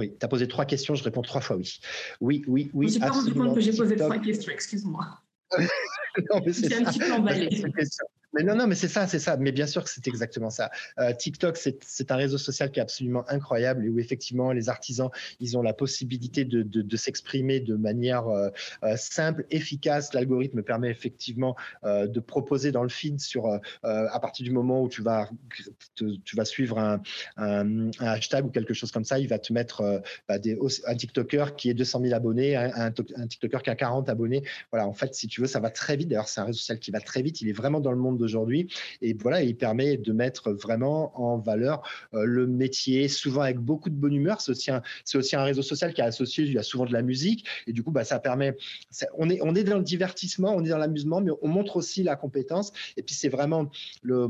Oui, 0.00 0.16
tu 0.18 0.24
as 0.24 0.26
posé 0.26 0.48
trois 0.48 0.64
questions, 0.64 0.96
je 0.96 1.04
réponds 1.04 1.22
trois 1.22 1.40
fois 1.40 1.54
oui. 1.54 1.78
Oui, 2.20 2.42
oui, 2.48 2.72
oui. 2.74 2.88
Je 2.88 2.98
ne 2.98 2.98
me 2.98 2.98
suis 2.98 3.00
pas 3.00 3.10
rendu 3.10 3.34
compte 3.34 3.54
que 3.54 3.60
j'ai 3.60 3.72
posé 3.72 3.94
trois 3.94 4.18
questions, 4.18 4.52
excuse-moi. 4.52 5.06
non, 5.58 6.40
mais 6.44 6.52
c'est 6.52 6.74
un 6.74 6.82
petit 6.82 6.98
peu 6.98 7.12
emballé. 7.12 7.50
Mais 8.34 8.42
non, 8.42 8.54
non, 8.54 8.66
mais 8.66 8.74
c'est 8.74 8.88
ça, 8.88 9.06
c'est 9.06 9.18
ça. 9.18 9.36
Mais 9.36 9.52
bien 9.52 9.66
sûr 9.66 9.84
que 9.84 9.90
c'est 9.90 10.06
exactement 10.08 10.50
ça. 10.50 10.70
Euh, 10.98 11.12
TikTok, 11.12 11.56
c'est 11.56 12.10
un 12.10 12.16
réseau 12.16 12.38
social 12.38 12.70
qui 12.70 12.80
est 12.80 12.82
absolument 12.82 13.24
incroyable 13.28 13.84
et 13.84 13.88
où 13.88 13.98
effectivement 13.98 14.52
les 14.52 14.68
artisans, 14.68 15.10
ils 15.40 15.56
ont 15.56 15.62
la 15.62 15.74
possibilité 15.74 16.44
de, 16.44 16.62
de, 16.62 16.96
s'exprimer 16.96 17.60
de 17.60 17.74
manière 17.74 18.28
euh, 18.28 18.48
euh 18.84 18.96
simple, 18.96 19.46
efficace. 19.50 20.14
L'algorithme 20.14 20.62
permet 20.62 20.90
effectivement 20.90 21.56
de 21.84 22.20
proposer 22.20 22.72
dans 22.72 22.82
le 22.82 22.88
feed 22.88 23.18
à 23.82 24.20
partir 24.20 24.44
du 24.44 24.50
moment 24.52 24.82
où 24.82 24.88
tu 24.88 25.02
vas 25.02 25.28
suivre 26.44 26.78
un, 26.78 27.90
hashtag 27.98 28.46
ou 28.46 28.50
quelque 28.50 28.74
chose 28.74 28.90
comme 28.92 29.04
ça, 29.04 29.18
il 29.18 29.28
va 29.28 29.38
te 29.38 29.52
mettre 29.52 30.02
bah, 30.28 30.36
un 30.86 30.94
TikToker 30.94 31.56
qui 31.56 31.70
est 31.70 31.74
200 31.74 32.00
000 32.02 32.14
abonnés, 32.14 32.56
un, 32.56 32.92
un 33.16 33.26
TikToker 33.26 33.62
qui 33.62 33.70
a 33.70 33.74
40 33.74 34.08
abonnés. 34.08 34.42
Voilà, 34.70 34.86
en 34.86 34.92
fait, 34.92 35.14
si 35.14 35.26
tu 35.28 35.40
veux, 35.40 35.46
ça 35.46 35.60
va 35.60 35.70
très 35.70 35.96
vite. 35.96 36.08
D'ailleurs, 36.08 36.28
c'est 36.28 36.40
un 36.40 36.44
réseau 36.44 36.58
social 36.58 36.78
qui 36.78 36.90
va 36.90 37.00
très 37.00 37.22
vite. 37.22 37.40
Il 37.40 37.48
est 37.48 37.52
vraiment 37.52 37.80
dans 37.80 37.92
le 37.92 37.98
monde 37.98 38.21
d'aujourd'hui. 38.22 38.68
Et 39.00 39.14
voilà, 39.14 39.42
il 39.42 39.56
permet 39.56 39.96
de 39.96 40.12
mettre 40.12 40.52
vraiment 40.52 41.12
en 41.20 41.38
valeur 41.38 41.82
euh, 42.14 42.24
le 42.24 42.46
métier, 42.46 43.08
souvent 43.08 43.42
avec 43.42 43.58
beaucoup 43.58 43.90
de 43.90 43.94
bonne 43.94 44.14
humeur. 44.14 44.40
C'est 44.40 44.52
aussi, 44.52 44.70
un, 45.36 45.42
réseau 45.42 45.62
social 45.62 45.92
qui 45.92 46.00
est 46.00 46.04
associé, 46.04 46.44
il 46.44 46.52
y 46.52 46.58
a 46.58 46.62
souvent 46.62 46.86
de 46.86 46.92
la 46.92 47.02
musique. 47.02 47.46
Et 47.66 47.72
du 47.72 47.82
coup, 47.82 47.90
bah, 47.90 48.04
ça 48.04 48.18
permet. 48.18 48.56
on, 49.18 49.28
est, 49.28 49.64
dans 49.64 49.78
le 49.78 49.84
divertissement, 49.84 50.54
on 50.56 50.64
est 50.64 50.70
dans 50.70 50.78
l'amusement, 50.78 51.20
mais 51.20 51.32
on 51.42 51.48
montre 51.48 51.76
aussi 51.76 52.02
la 52.02 52.16
compétence. 52.16 52.72
Et 52.96 53.02
puis, 53.02 53.14
c'est 53.14 53.28
vraiment, 53.28 53.70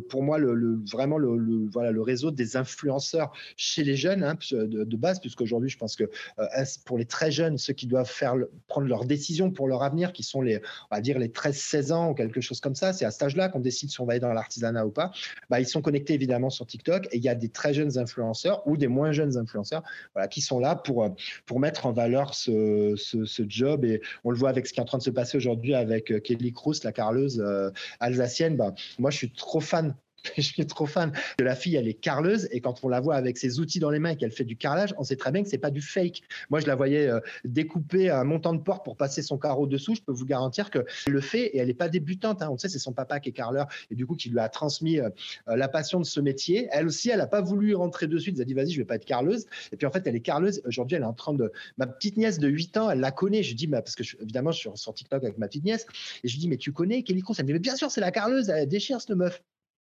pour 0.09 0.23
moi, 0.23 0.39
le, 0.39 0.81
vraiment 0.91 1.19
le 1.19 2.03
réseau 2.03 2.31
des 2.31 2.57
influenceurs 2.57 3.33
chez 3.57 3.85
les 3.85 3.97
jeunes 3.97 4.23
hein, 4.23 4.37
de, 4.51 4.85
de, 4.85 4.97
base, 4.97 5.21
puisqu'aujourd'hui, 5.21 5.69
je 5.69 5.79
pense 5.79 5.97
que 5.97 6.05
euh, 6.39 6.45
pour 6.85 6.99
les 6.99 7.05
très 7.05 7.31
jeunes, 7.31 7.59
ceux 7.59 7.73
qui 7.73 7.87
doivent 7.87 8.11
faire, 8.11 8.35
prendre 8.69 8.87
leurs 8.87 9.05
décisions 9.05 9.51
pour 9.51 9.69
leur 9.69 9.83
avenir, 9.83 10.13
qui 10.13 10.23
sont 10.23 10.43
les, 10.43 10.59
on 10.91 10.97
va 10.97 11.01
dire, 11.01 11.19
les 11.19 11.29
13-16 11.29 11.93
ans 11.93 12.11
ou 12.11 12.15
quelque 12.15 12.41
chose 12.41 12.61
comme 12.61 12.75
ça, 12.75 12.93
c'est 12.93 13.05
à 13.05 13.11
cet 13.11 13.23
âge-là 13.23 13.49
qu'on 13.49 13.61
décide 13.61 13.82
va 14.05 14.17
être 14.17 14.23
dans 14.23 14.33
l'artisanat 14.33 14.87
ou 14.87 14.91
pas, 14.91 15.13
bah, 15.51 15.61
ils 15.61 15.67
sont 15.67 15.83
connectés 15.83 16.15
évidemment 16.15 16.51
sur 16.51 16.67
TikTok 16.67 17.07
et 17.13 17.17
il 17.17 17.23
y 17.23 17.29
a 17.29 17.35
des 17.35 17.49
très 17.49 17.75
jeunes 17.75 17.99
influenceurs 17.99 18.67
ou 18.67 18.77
des 18.77 18.89
moins 18.89 19.13
jeunes 19.13 19.37
influenceurs 19.37 19.83
voilà, 20.15 20.29
qui 20.29 20.41
sont 20.41 20.59
là 20.59 20.77
pour, 20.77 21.09
pour 21.47 21.61
mettre 21.61 21.87
en 21.87 21.93
valeur 21.93 22.35
ce, 22.35 22.95
ce, 22.97 23.43
job. 23.49 23.85
Et 23.85 24.01
on 24.25 24.31
le 24.31 24.37
voit 24.37 24.51
avec 24.51 24.67
ce 24.67 24.73
qui 24.73 24.81
est 24.81 24.83
en 24.83 24.87
train 24.87 24.99
de 24.99 25.03
se 25.03 25.11
passer 25.11 25.37
aujourd'hui 25.37 25.75
avec 25.75 26.11
euh, 26.11 26.21
Kelly 26.21 26.53
Cruz, 26.53 26.81
la 26.85 26.93
carleuse 26.93 27.41
euh, 27.41 27.71
alsacienne. 28.01 28.57
Bah, 28.57 28.75
moi, 28.99 29.11
je 29.11 29.17
suis 29.17 29.33
trop 29.33 29.61
fan 29.61 29.95
je 30.37 30.43
suis 30.43 30.67
trop 30.67 30.87
fan 30.87 31.13
de 31.39 31.45
la 31.45 31.55
fille, 31.55 31.77
elle 31.77 31.89
est 31.89 31.95
carleuse 31.95 32.49
et 32.51 32.61
quand 32.61 32.85
on 32.85 32.89
la 32.89 33.01
voit 33.01 33.17
avec 33.17 33.39
ses 33.39 33.61
outils 33.61 33.81
dans 33.81 33.91
les 33.91 33.99
mains 33.99 34.11
et 34.11 34.17
qu'elle 34.17 34.31
fait 34.31 34.45
du 34.45 34.57
carrelage, 34.57 34.95
on 34.99 35.05
sait 35.05 35.17
très 35.17 35.33
bien 35.33 35.43
que 35.43 35.49
c'est 35.49 35.59
pas 35.59 35.71
du 35.71 35.81
fake. 35.81 36.23
Moi, 36.51 36.61
je 36.61 36.67
la 36.67 36.75
voyais 36.75 37.09
euh, 37.09 37.21
découper 37.45 38.11
un 38.11 38.25
montant 38.25 38.53
de 38.53 38.61
porte 38.61 38.85
pour 38.85 38.97
passer 38.97 39.23
son 39.23 39.39
carreau 39.39 39.67
dessous. 39.67 39.95
Je 39.95 40.03
peux 40.03 40.13
vous 40.13 40.27
garantir 40.27 40.71
que 40.71 40.85
le 41.07 41.21
fait 41.21 41.47
et 41.47 41.59
elle 41.59 41.69
n'est 41.69 41.75
pas 41.75 41.89
débutante. 41.89 42.43
Hein. 42.43 42.49
On 42.51 42.59
sait, 42.59 42.69
c'est 42.69 42.79
son 42.79 42.93
papa 42.93 43.21
qui 43.21 43.31
est 43.31 43.33
carreleur 43.33 43.67
et 43.91 43.95
du 43.95 44.07
coup 44.07 44.15
qui 44.15 44.31
lui 44.31 44.39
a 44.39 44.49
transmis 44.49 45.01
euh, 45.01 45.09
euh, 45.49 45.57
la 45.57 45.69
passion 45.69 45.99
de 45.99 46.05
ce 46.05 46.21
métier. 46.21 46.69
Elle 46.71 46.87
aussi, 46.87 47.11
elle 47.11 47.19
n'a 47.19 47.27
pas 47.27 47.41
voulu 47.41 47.75
rentrer 47.75 48.07
dessus. 48.07 48.33
Elle 48.35 48.43
a 48.43 48.45
dit 48.45 48.55
vas-y, 48.55 48.71
je 48.71 48.79
vais 48.79 48.85
pas 48.85 48.97
être 48.97 49.05
carleuse. 49.05 49.47
Et 49.73 49.77
puis 49.77 49.87
en 49.87 49.91
fait, 49.91 50.07
elle 50.07 50.17
est 50.17 50.21
carleuse. 50.21 50.63
Aujourd'hui, 50.65 50.97
elle 50.97 51.03
est 51.03 51.07
en 51.07 51.13
train 51.13 51.35
de. 51.35 51.53
Ma 51.79 51.87
petite 51.87 52.17
nièce 52.17 52.39
de 52.39 52.49
8 52.49 52.77
ans, 52.77 52.91
elle 52.91 53.01
la 53.01 53.11
connaît. 53.11 53.43
Je 53.43 53.55
dis 53.55 53.67
bah, 53.67 53.83
parce 53.83 53.97
que 53.97 54.03
évidemment, 54.23 54.53
je 54.53 54.59
suis 54.59 54.71
sur 54.75 54.95
TikTok 54.95 55.25
avec 55.25 55.39
ma 55.39 55.49
petite 55.49 55.65
nièce 55.65 55.87
et 56.23 56.29
je 56.29 56.39
dis 56.39 56.49
mais 56.49 56.57
tu 56.57 56.73
connais 56.73 57.03
Kelly 57.03 57.23
Kroos 57.23 57.35
Elle 57.39 57.45
me 57.45 57.49
dit 57.49 57.53
mais 57.55 57.59
bien 57.59 57.77
sûr, 57.77 57.91
c'est 57.91 58.01
la 58.01 58.13
carleuse. 58.13 58.49
Elle 58.49 58.69
déchire 58.69 59.01
cette 59.01 59.17
meuf 59.17 59.43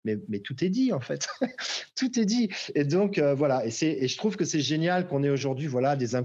mais, 0.05 0.41
tout 0.41 0.65
est 0.65 0.69
dit 0.69 0.93
en 0.93 1.01
fait. 1.01 1.29
tout 1.97 2.19
est 2.19 2.25
dit. 2.25 2.51
Et 2.75 2.85
donc 2.85 3.19
euh, 3.19 3.35
voilà, 3.35 3.65
et, 3.67 3.71
je 3.71 4.17
trouve 4.17 4.37
que 4.37 4.45
c'est 4.45 4.61
génial 4.61 5.07
qu'on 5.07 5.23
ait 5.23 5.31
aujourd'hui 5.31 5.67
voilà, 5.67 5.97
des, 5.97 6.17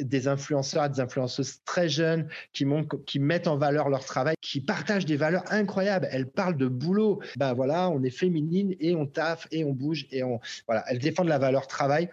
des 0.00 0.28
influenceurs, 0.28 0.88
des 0.88 1.00
influenceuses 1.00 1.60
très 1.64 1.88
jeunes 1.88 2.28
qui, 2.52 2.66
qui 3.06 3.18
mettent 3.18 3.48
en 3.48 3.56
valeur 3.56 3.88
leur 3.88 4.04
travail, 4.04 4.34
qui 4.40 4.60
partagent 4.60 5.06
des 5.06 5.16
valeurs 5.16 5.44
incroyables. 5.50 6.08
Elles 6.10 6.30
parlent 6.30 6.56
de 6.56 6.68
boulot. 6.68 7.20
Ben 7.36 7.54
voilà, 7.54 7.90
on 7.90 8.02
est 8.02 8.10
féminine 8.10 8.74
et 8.80 8.94
on 8.94 9.06
taffe 9.06 9.46
et 9.50 9.64
on 9.64 9.72
bouge 9.72 10.06
et 10.10 10.22
on 10.22 10.40
voilà. 10.66 10.84
Elles 10.88 10.98
défendent 10.98 11.28
la 11.28 11.38
valeur 11.38 11.66
travail. 11.66 12.08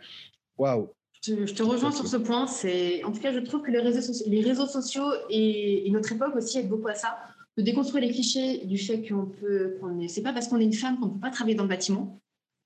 Waouh. 0.57 0.89
Je, 1.21 1.53
te 1.53 1.63
rejoins 1.63 1.91
sur 1.91 2.07
ce 2.07 2.15
point. 2.15 2.47
C'est 2.47 3.03
en 3.03 3.11
tout 3.11 3.19
cas, 3.19 3.33
je 3.33 3.39
trouve 3.39 3.61
que 3.61 3.71
les 3.71 3.79
réseaux 3.79 4.01
sociaux, 4.01 4.25
les 4.29 4.41
réseaux 4.41 4.67
sociaux 4.67 5.11
et, 5.29 5.87
et 5.87 5.91
notre 5.91 6.11
époque 6.13 6.35
aussi 6.35 6.59
aident 6.59 6.69
beaucoup 6.69 6.87
à 6.87 6.95
ça 6.95 7.17
de 7.59 7.63
déconstruire 7.63 8.01
les 8.05 8.11
clichés 8.11 8.65
du 8.65 8.77
fait 8.77 9.05
qu'on 9.05 9.25
peut, 9.25 9.75
qu'on 9.81 10.07
c'est 10.07 10.21
pas 10.21 10.31
parce 10.31 10.47
qu'on 10.47 10.61
est 10.61 10.63
une 10.63 10.71
femme 10.73 10.97
qu'on 10.97 11.07
ne 11.07 11.11
peut 11.11 11.19
pas 11.19 11.29
travailler 11.29 11.55
dans 11.55 11.63
le 11.63 11.69
bâtiment. 11.69 12.17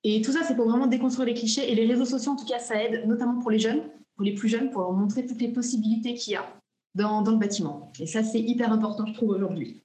Et 0.03 0.21
tout 0.21 0.31
ça, 0.31 0.41
c'est 0.47 0.55
pour 0.55 0.69
vraiment 0.69 0.85
déconstruire 0.85 1.25
les 1.25 1.33
clichés. 1.33 1.71
Et 1.71 1.73
les 1.73 1.87
réseaux 1.87 2.05
sociaux, 2.05 2.33
en 2.33 2.35
tout 2.35 2.45
cas, 2.45 2.59
ça 2.59 2.75
aide, 2.83 3.07
notamment 3.07 3.39
pour 3.39 3.49
les 3.49 3.57
jeunes, 3.57 3.81
pour 4.15 4.23
les 4.23 4.35
plus 4.35 4.49
jeunes, 4.49 4.69
pour 4.69 4.93
montrer 4.93 5.25
toutes 5.25 5.41
les 5.41 5.47
possibilités 5.47 6.13
qu'il 6.13 6.33
y 6.33 6.35
a 6.35 6.45
dans 6.93 7.23
le 7.23 7.37
bâtiment. 7.37 7.91
Et 7.99 8.05
ça, 8.05 8.21
c'est 8.21 8.39
hyper 8.39 8.71
important, 8.71 9.07
je 9.07 9.13
trouve, 9.13 9.29
aujourd'hui. 9.29 9.82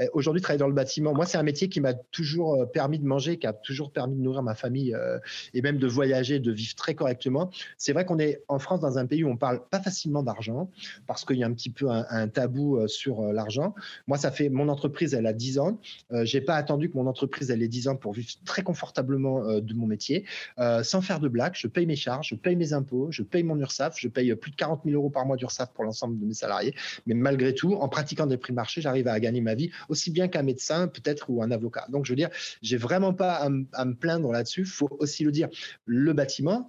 Euh, 0.00 0.06
aujourd'hui, 0.12 0.42
travailler 0.42 0.58
dans 0.58 0.68
le 0.68 0.74
bâtiment, 0.74 1.14
moi, 1.14 1.26
c'est 1.26 1.38
un 1.38 1.42
métier 1.42 1.68
qui 1.68 1.80
m'a 1.80 1.94
toujours 1.94 2.54
euh, 2.54 2.66
permis 2.66 2.98
de 2.98 3.06
manger, 3.06 3.38
qui 3.38 3.46
a 3.46 3.52
toujours 3.52 3.92
permis 3.92 4.16
de 4.16 4.20
nourrir 4.20 4.42
ma 4.42 4.54
famille 4.54 4.94
euh, 4.94 5.18
et 5.54 5.62
même 5.62 5.78
de 5.78 5.86
voyager, 5.86 6.40
de 6.40 6.52
vivre 6.52 6.74
très 6.74 6.94
correctement. 6.94 7.50
C'est 7.78 7.92
vrai 7.92 8.04
qu'on 8.04 8.18
est 8.18 8.42
en 8.48 8.58
France 8.58 8.80
dans 8.80 8.98
un 8.98 9.06
pays 9.06 9.24
où 9.24 9.28
on 9.28 9.36
parle 9.36 9.62
pas 9.68 9.80
facilement 9.80 10.22
d'argent 10.22 10.70
parce 11.06 11.24
qu'il 11.24 11.36
y 11.36 11.44
a 11.44 11.46
un 11.46 11.52
petit 11.52 11.70
peu 11.70 11.88
un, 11.90 12.28
tabou 12.28 12.86
sur 12.88 13.22
l'argent. 13.32 13.74
Moi, 14.06 14.18
ça 14.18 14.30
fait 14.30 14.48
mon 14.48 14.68
entreprise, 14.68 15.14
elle 15.14 15.26
a 15.26 15.32
10 15.32 15.58
ans. 15.58 15.78
J'ai 16.22 16.40
pas 16.40 16.54
attendu 16.56 16.90
que 16.90 16.96
mon 16.96 17.06
entreprise 17.06 17.50
elle 17.50 17.62
ait 17.62 17.68
10 17.68 17.88
ans 17.88 17.96
pour 17.96 18.12
vivre 18.12 18.28
très 18.44 18.62
confortablement 18.62 19.60
de 19.60 19.74
mon 19.74 19.86
métier, 19.86 20.24
sans 20.82 21.00
faire 21.00 21.20
de 21.20 21.28
blagues. 21.28 21.54
Je 21.54 21.68
paye 21.68 21.86
mes 21.86 21.96
charges, 21.96 22.28
je 22.28 22.34
paye 22.34 22.56
mes 22.56 22.72
impôts, 22.72 23.08
je 23.10 23.22
paye 23.22 23.42
mon 23.42 23.58
URSAF, 23.58 23.98
je 23.98 24.08
paye 24.08 24.34
plus 24.34 24.50
de 24.50 24.56
40 24.56 24.82
000 24.84 24.96
euros 24.96 25.10
par 25.10 25.26
mois 25.26 25.36
d'URSAF 25.36 25.72
pour 25.72 25.84
l'ensemble 25.84 26.18
de 26.18 26.24
mes 26.24 26.34
salariés. 26.34 26.74
Mais 27.06 27.14
malgré 27.14 27.54
tout, 27.54 27.74
en 27.74 27.88
pratiquant 27.88 28.26
des 28.26 28.36
prix 28.36 28.52
de 28.52 28.56
marché, 28.56 28.80
j'arrive 28.80 29.08
à 29.08 29.18
gagner 29.20 29.40
ma 29.40 29.54
vie 29.54 29.70
aussi 29.88 30.10
bien 30.10 30.28
qu'un 30.28 30.42
médecin 30.42 30.88
peut-être 30.88 31.30
ou 31.30 31.42
un 31.42 31.50
avocat. 31.50 31.86
Donc 31.88 32.04
je 32.06 32.12
veux 32.12 32.16
dire, 32.16 32.30
j'ai 32.62 32.76
vraiment 32.76 33.14
pas 33.14 33.34
à, 33.34 33.48
à 33.72 33.84
me 33.84 33.94
plaindre 33.94 34.32
là-dessus. 34.32 34.64
Faut 34.64 34.96
aussi 35.00 35.24
le 35.24 35.32
dire. 35.32 35.48
Le 35.84 36.12
bâtiment, 36.12 36.68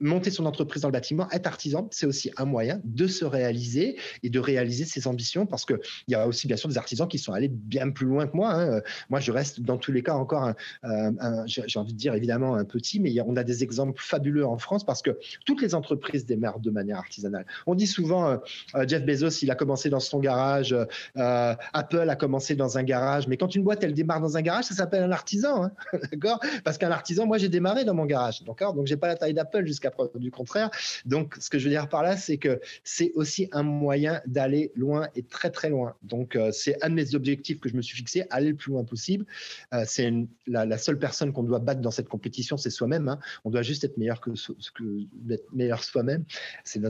monter 0.00 0.30
son 0.30 0.46
entreprise 0.46 0.82
dans 0.82 0.88
le 0.88 0.92
bâtiment, 0.92 1.28
être 1.30 1.46
artisan, 1.46 1.88
c'est 1.90 2.06
aussi 2.06 2.30
un 2.36 2.44
moyen 2.44 2.80
de 2.84 3.06
se 3.06 3.24
réaliser 3.24 3.98
et 4.22 4.30
de 4.30 4.38
réaliser 4.38 4.84
ses 4.84 5.06
ambitions 5.06 5.46
parce 5.46 5.64
qu'il 5.64 5.78
y 6.08 6.14
a 6.14 6.26
aussi 6.26 6.46
bien 6.46 6.56
sûr 6.56 6.68
des 6.68 6.78
artisans 6.78 7.08
qui 7.08 7.18
sont 7.18 7.32
allés 7.32 7.48
bien 7.48 7.90
plus 7.90 8.06
loin 8.06 8.26
que 8.26 8.36
moi. 8.36 8.52
Hein. 8.54 8.80
Moi, 9.10 9.20
je 9.20 9.32
reste 9.32 9.60
dans 9.60 9.78
tous 9.78 9.92
les 9.92 10.02
cas 10.02 10.14
encore, 10.14 10.52
un, 10.82 11.46
j'ai 11.46 11.78
envie 11.78 11.92
de 11.92 11.98
dire 11.98 12.14
évidemment 12.14 12.54
un 12.54 12.64
petit, 12.64 13.00
mais 13.00 13.14
on 13.24 13.36
a 13.36 13.44
des 13.44 13.62
exemples 13.62 14.00
fabuleux 14.02 14.46
en 14.46 14.58
France 14.58 14.84
parce 14.84 15.02
que 15.02 15.18
toutes 15.44 15.62
les 15.62 15.74
entreprises 15.74 16.26
démarrent 16.26 16.60
de 16.60 16.70
manière 16.70 16.98
artisanale. 16.98 17.46
On 17.66 17.74
dit 17.74 17.86
souvent, 17.86 18.28
euh, 18.28 18.36
euh, 18.74 18.84
Jeff 18.86 19.04
Bezos, 19.04 19.42
il 19.42 19.50
a 19.50 19.54
commencé 19.54 19.90
dans 19.90 20.00
son 20.00 20.18
garage, 20.18 20.72
euh, 20.72 21.54
Apple 21.72 22.08
a 22.08 22.16
commencé 22.16 22.54
dans 22.54 22.78
un 22.78 22.82
garage, 22.82 23.28
mais 23.28 23.36
quand 23.36 23.54
une 23.54 23.62
boîte, 23.62 23.82
elle 23.84 23.94
démarre 23.94 24.20
dans 24.20 24.36
un 24.36 24.42
garage, 24.42 24.64
ça 24.64 24.74
s'appelle 24.74 25.02
un 25.02 25.12
artisan, 25.12 25.64
hein. 25.64 25.70
d'accord? 26.12 26.40
Parce 26.64 26.78
qu'un 26.78 26.90
artisan, 26.90 27.26
moi, 27.26 27.38
j'ai 27.38 27.48
démarré 27.48 27.84
dans 27.84 27.94
mon 27.94 28.06
garage, 28.06 28.42
d'accord? 28.44 28.74
Donc, 28.74 28.86
j'ai 28.86 28.96
pas 28.96 29.08
la 29.08 29.16
taille 29.16 29.34
d'Apple 29.34 29.66
jusqu'à 29.66 29.83
du 30.16 30.30
contraire. 30.30 30.70
Donc, 31.04 31.34
ce 31.38 31.50
que 31.50 31.58
je 31.58 31.64
veux 31.64 31.70
dire 31.70 31.88
par 31.88 32.02
là, 32.02 32.16
c'est 32.16 32.38
que 32.38 32.60
c'est 32.82 33.12
aussi 33.14 33.48
un 33.52 33.62
moyen 33.62 34.20
d'aller 34.26 34.72
loin 34.74 35.08
et 35.14 35.22
très 35.22 35.50
très 35.50 35.68
loin. 35.68 35.94
Donc, 36.02 36.36
euh, 36.36 36.50
c'est 36.52 36.82
un 36.82 36.90
de 36.90 36.94
mes 36.94 37.14
objectifs 37.14 37.60
que 37.60 37.68
je 37.68 37.76
me 37.76 37.82
suis 37.82 37.96
fixé, 37.96 38.24
aller 38.30 38.50
le 38.50 38.56
plus 38.56 38.72
loin 38.72 38.84
possible. 38.84 39.26
Euh, 39.72 39.84
c'est 39.86 40.12
la, 40.46 40.78
seule 40.78 40.98
personne 40.98 41.32
qu'on 41.32 41.42
doit 41.42 41.58
battre 41.60 41.80
dans 41.80 41.90
cette 41.90 42.08
compétition, 42.08 42.56
c'est 42.56 42.70
soi-même. 42.70 43.08
Hein. 43.08 43.18
On 43.44 43.50
doit 43.50 43.62
juste 43.62 43.84
être 43.84 43.96
meilleur 43.96 44.20
que, 44.20 44.34
soi-même. 44.34 46.24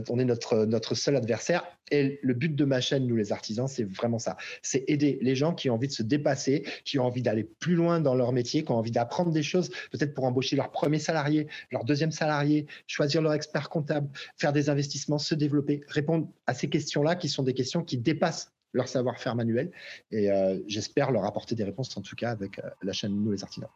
On 0.09 0.19
est 0.19 0.25
notre 0.25 0.65
notre 0.65 0.95
seul 0.95 1.15
adversaire. 1.15 1.63
Et 1.91 2.19
le 2.21 2.33
but 2.33 2.55
de 2.55 2.65
ma 2.65 2.81
chaîne, 2.81 3.05
nous 3.05 3.15
les 3.15 3.31
artisans, 3.31 3.67
c'est 3.67 3.83
vraiment 3.83 4.19
ça. 4.19 4.37
C'est 4.61 4.83
aider 4.87 5.19
les 5.21 5.35
gens 5.35 5.53
qui 5.53 5.69
ont 5.69 5.75
envie 5.75 5.87
de 5.87 5.93
se 5.93 6.03
dépasser, 6.03 6.63
qui 6.83 6.97
ont 6.97 7.05
envie 7.05 7.21
d'aller 7.21 7.43
plus 7.43 7.75
loin 7.75 7.99
dans 7.99 8.15
leur 8.15 8.31
métier, 8.31 8.63
qui 8.63 8.71
ont 8.71 8.77
envie 8.77 8.91
d'apprendre 8.91 9.31
des 9.31 9.43
choses, 9.43 9.69
peut-être 9.91 10.13
pour 10.13 10.25
embaucher 10.25 10.55
leur 10.55 10.71
premier 10.71 10.99
salarié, 10.99 11.47
leur 11.71 11.83
deuxième 11.83 12.11
salarié, 12.11 12.65
choisir 12.87 13.21
leur 13.21 13.33
expert 13.33 13.69
comptable, 13.69 14.09
faire 14.37 14.53
des 14.53 14.69
investissements, 14.69 15.19
se 15.19 15.35
développer, 15.35 15.81
répondre 15.87 16.27
à 16.47 16.53
ces 16.53 16.69
questions-là 16.69 17.15
qui 17.15 17.29
sont 17.29 17.43
des 17.43 17.53
questions 17.53 17.83
qui 17.83 17.97
dépassent 17.97 18.51
leur 18.73 18.87
savoir-faire 18.87 19.35
manuel. 19.35 19.71
Et 20.11 20.31
euh, 20.31 20.59
j'espère 20.67 21.11
leur 21.11 21.25
apporter 21.25 21.55
des 21.55 21.63
réponses, 21.63 21.95
en 21.97 22.01
tout 22.01 22.15
cas, 22.15 22.31
avec 22.31 22.59
euh, 22.59 22.69
la 22.83 22.93
chaîne 22.93 23.15
Nous 23.15 23.31
les 23.31 23.43
artisans. 23.43 23.69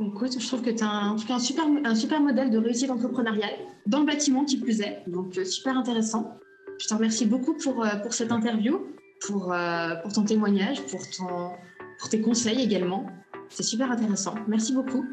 Écoute, 0.00 0.40
je 0.40 0.46
trouve 0.46 0.62
que 0.62 0.70
tu 0.70 0.84
as 0.84 0.88
un, 0.88 1.16
un, 1.16 1.38
super, 1.38 1.64
un 1.84 1.94
super 1.94 2.20
modèle 2.20 2.50
de 2.50 2.58
réussite 2.58 2.90
entrepreneuriale 2.90 3.54
dans 3.86 4.00
le 4.00 4.06
bâtiment 4.06 4.44
qui 4.44 4.58
plus 4.58 4.80
est. 4.80 5.02
Donc, 5.08 5.36
euh, 5.38 5.44
super 5.44 5.76
intéressant. 5.76 6.38
Je 6.78 6.86
te 6.86 6.94
remercie 6.94 7.26
beaucoup 7.26 7.54
pour, 7.54 7.86
pour 8.02 8.12
cette 8.14 8.32
interview, 8.32 8.86
pour, 9.26 9.54
pour 10.02 10.12
ton 10.12 10.24
témoignage, 10.24 10.80
pour, 10.86 11.00
ton, 11.10 11.50
pour 11.98 12.08
tes 12.08 12.20
conseils 12.20 12.62
également. 12.62 13.06
C'est 13.48 13.62
super 13.62 13.90
intéressant. 13.90 14.34
Merci 14.46 14.72
beaucoup. 14.72 15.04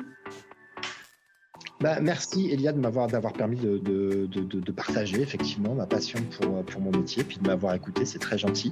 Bah, 1.85 1.99
merci 2.01 2.49
Elia 2.49 2.71
de 2.71 2.79
m'avoir 2.79 3.05
d'avoir 3.05 3.31
permis 3.31 3.57
de, 3.57 3.77
de, 3.77 4.71
partager 4.71 5.21
effectivement 5.21 5.75
ma 5.75 5.85
passion 5.85 6.17
pour, 6.31 6.65
pour 6.65 6.81
mon 6.81 6.89
métier, 6.89 7.23
puis 7.23 7.37
de 7.37 7.47
m'avoir 7.47 7.75
écouté, 7.75 8.05
c'est 8.05 8.17
très 8.17 8.39
gentil. 8.39 8.71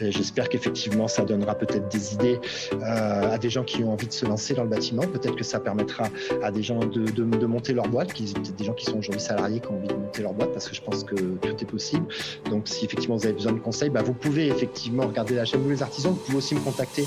J'espère 0.00 0.48
qu'effectivement 0.48 1.06
ça 1.06 1.24
donnera 1.24 1.54
peut-être 1.54 1.88
des 1.88 2.12
idées 2.12 2.40
euh, 2.72 3.34
à 3.34 3.38
des 3.38 3.50
gens 3.50 3.62
qui 3.62 3.84
ont 3.84 3.92
envie 3.92 4.08
de 4.08 4.12
se 4.12 4.26
lancer 4.26 4.54
dans 4.54 4.64
le 4.64 4.68
bâtiment. 4.68 5.02
Peut-être 5.02 5.36
que 5.36 5.44
ça 5.44 5.60
permettra 5.60 6.08
à 6.42 6.50
des 6.50 6.64
gens 6.64 6.80
de, 6.80 7.46
monter 7.46 7.72
leur 7.72 7.86
boîte, 7.86 8.12
peut-être 8.12 8.56
des 8.56 8.64
gens 8.64 8.74
qui 8.74 8.86
sont 8.86 8.98
aujourd'hui 8.98 9.22
salariés 9.22 9.60
qui 9.60 9.68
ont 9.68 9.76
envie 9.76 9.86
de 9.86 9.94
monter 9.94 10.22
leur 10.22 10.32
boîte, 10.32 10.52
parce 10.52 10.68
que 10.68 10.74
je 10.74 10.82
pense 10.82 11.04
que 11.04 11.14
tout 11.14 11.56
est 11.60 11.70
possible. 11.70 12.06
Donc 12.50 12.66
si 12.66 12.84
effectivement 12.84 13.14
vous 13.14 13.26
avez 13.26 13.34
besoin 13.34 13.52
de 13.52 13.60
conseils, 13.60 13.90
bah, 13.90 14.02
vous 14.02 14.12
pouvez 14.12 14.48
effectivement 14.48 15.06
regarder 15.06 15.36
la 15.36 15.44
chaîne 15.44 15.62
Vous 15.62 15.70
les 15.70 15.84
artisans. 15.84 16.10
Vous 16.12 16.18
pouvez 16.18 16.38
aussi 16.38 16.56
me 16.56 16.60
contacter 16.60 17.04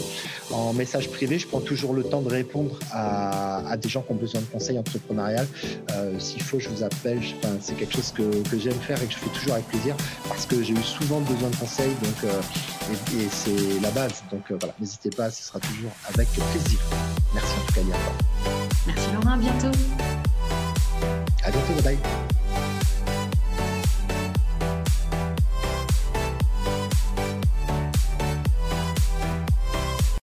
en 0.51 0.71
message 0.71 1.09
privé. 1.09 1.37
Je 1.37 1.47
prends 1.47 1.59
toujours 1.59 1.93
le 1.93 2.05
temps 2.05 2.21
de 2.21 2.29
répondre 2.29 2.79
à, 2.93 3.67
à 3.67 3.75
des 3.75 3.89
gens 3.89 4.03
qui 4.03 4.13
ont 4.13 4.15
besoin 4.15 4.39
de 4.39 4.45
conseils 4.45 4.77
euh, 5.91 6.19
s'il 6.19 6.41
faut, 6.41 6.59
je 6.59 6.69
vous 6.69 6.83
appelle. 6.83 7.19
c'est 7.61 7.75
quelque 7.75 7.93
chose 7.93 8.11
que, 8.11 8.23
j'aime 8.57 8.73
faire 8.73 9.01
et 9.01 9.05
que 9.05 9.13
je 9.13 9.17
fais 9.17 9.29
toujours 9.29 9.53
avec 9.53 9.67
plaisir 9.67 9.95
parce 10.27 10.45
que 10.45 10.61
j'ai 10.63 10.73
eu 10.73 10.83
souvent 10.83 11.19
besoin 11.21 11.49
de 11.49 11.55
conseils 11.55 11.93
donc, 12.01 12.23
euh, 12.23 12.41
et, 13.17 13.27
c'est 13.31 13.81
la 13.81 13.91
base. 13.91 14.23
Donc 14.31 14.51
euh, 14.51 14.57
voilà, 14.59 14.73
n'hésitez 14.79 15.09
pas, 15.09 15.29
ce 15.29 15.43
sera 15.43 15.59
toujours 15.59 15.91
avec 16.13 16.27
plaisir. 16.29 16.79
Merci 17.33 17.53
en 17.61 17.65
tout 17.65 17.73
cas, 17.73 17.97
Merci 18.87 19.07
Laurent, 19.13 19.33
à 19.33 19.37
bientôt. 19.37 19.77
À 21.43 21.51
bientôt, 21.51 21.73
bye 21.81 21.95
bye. 21.95 23.12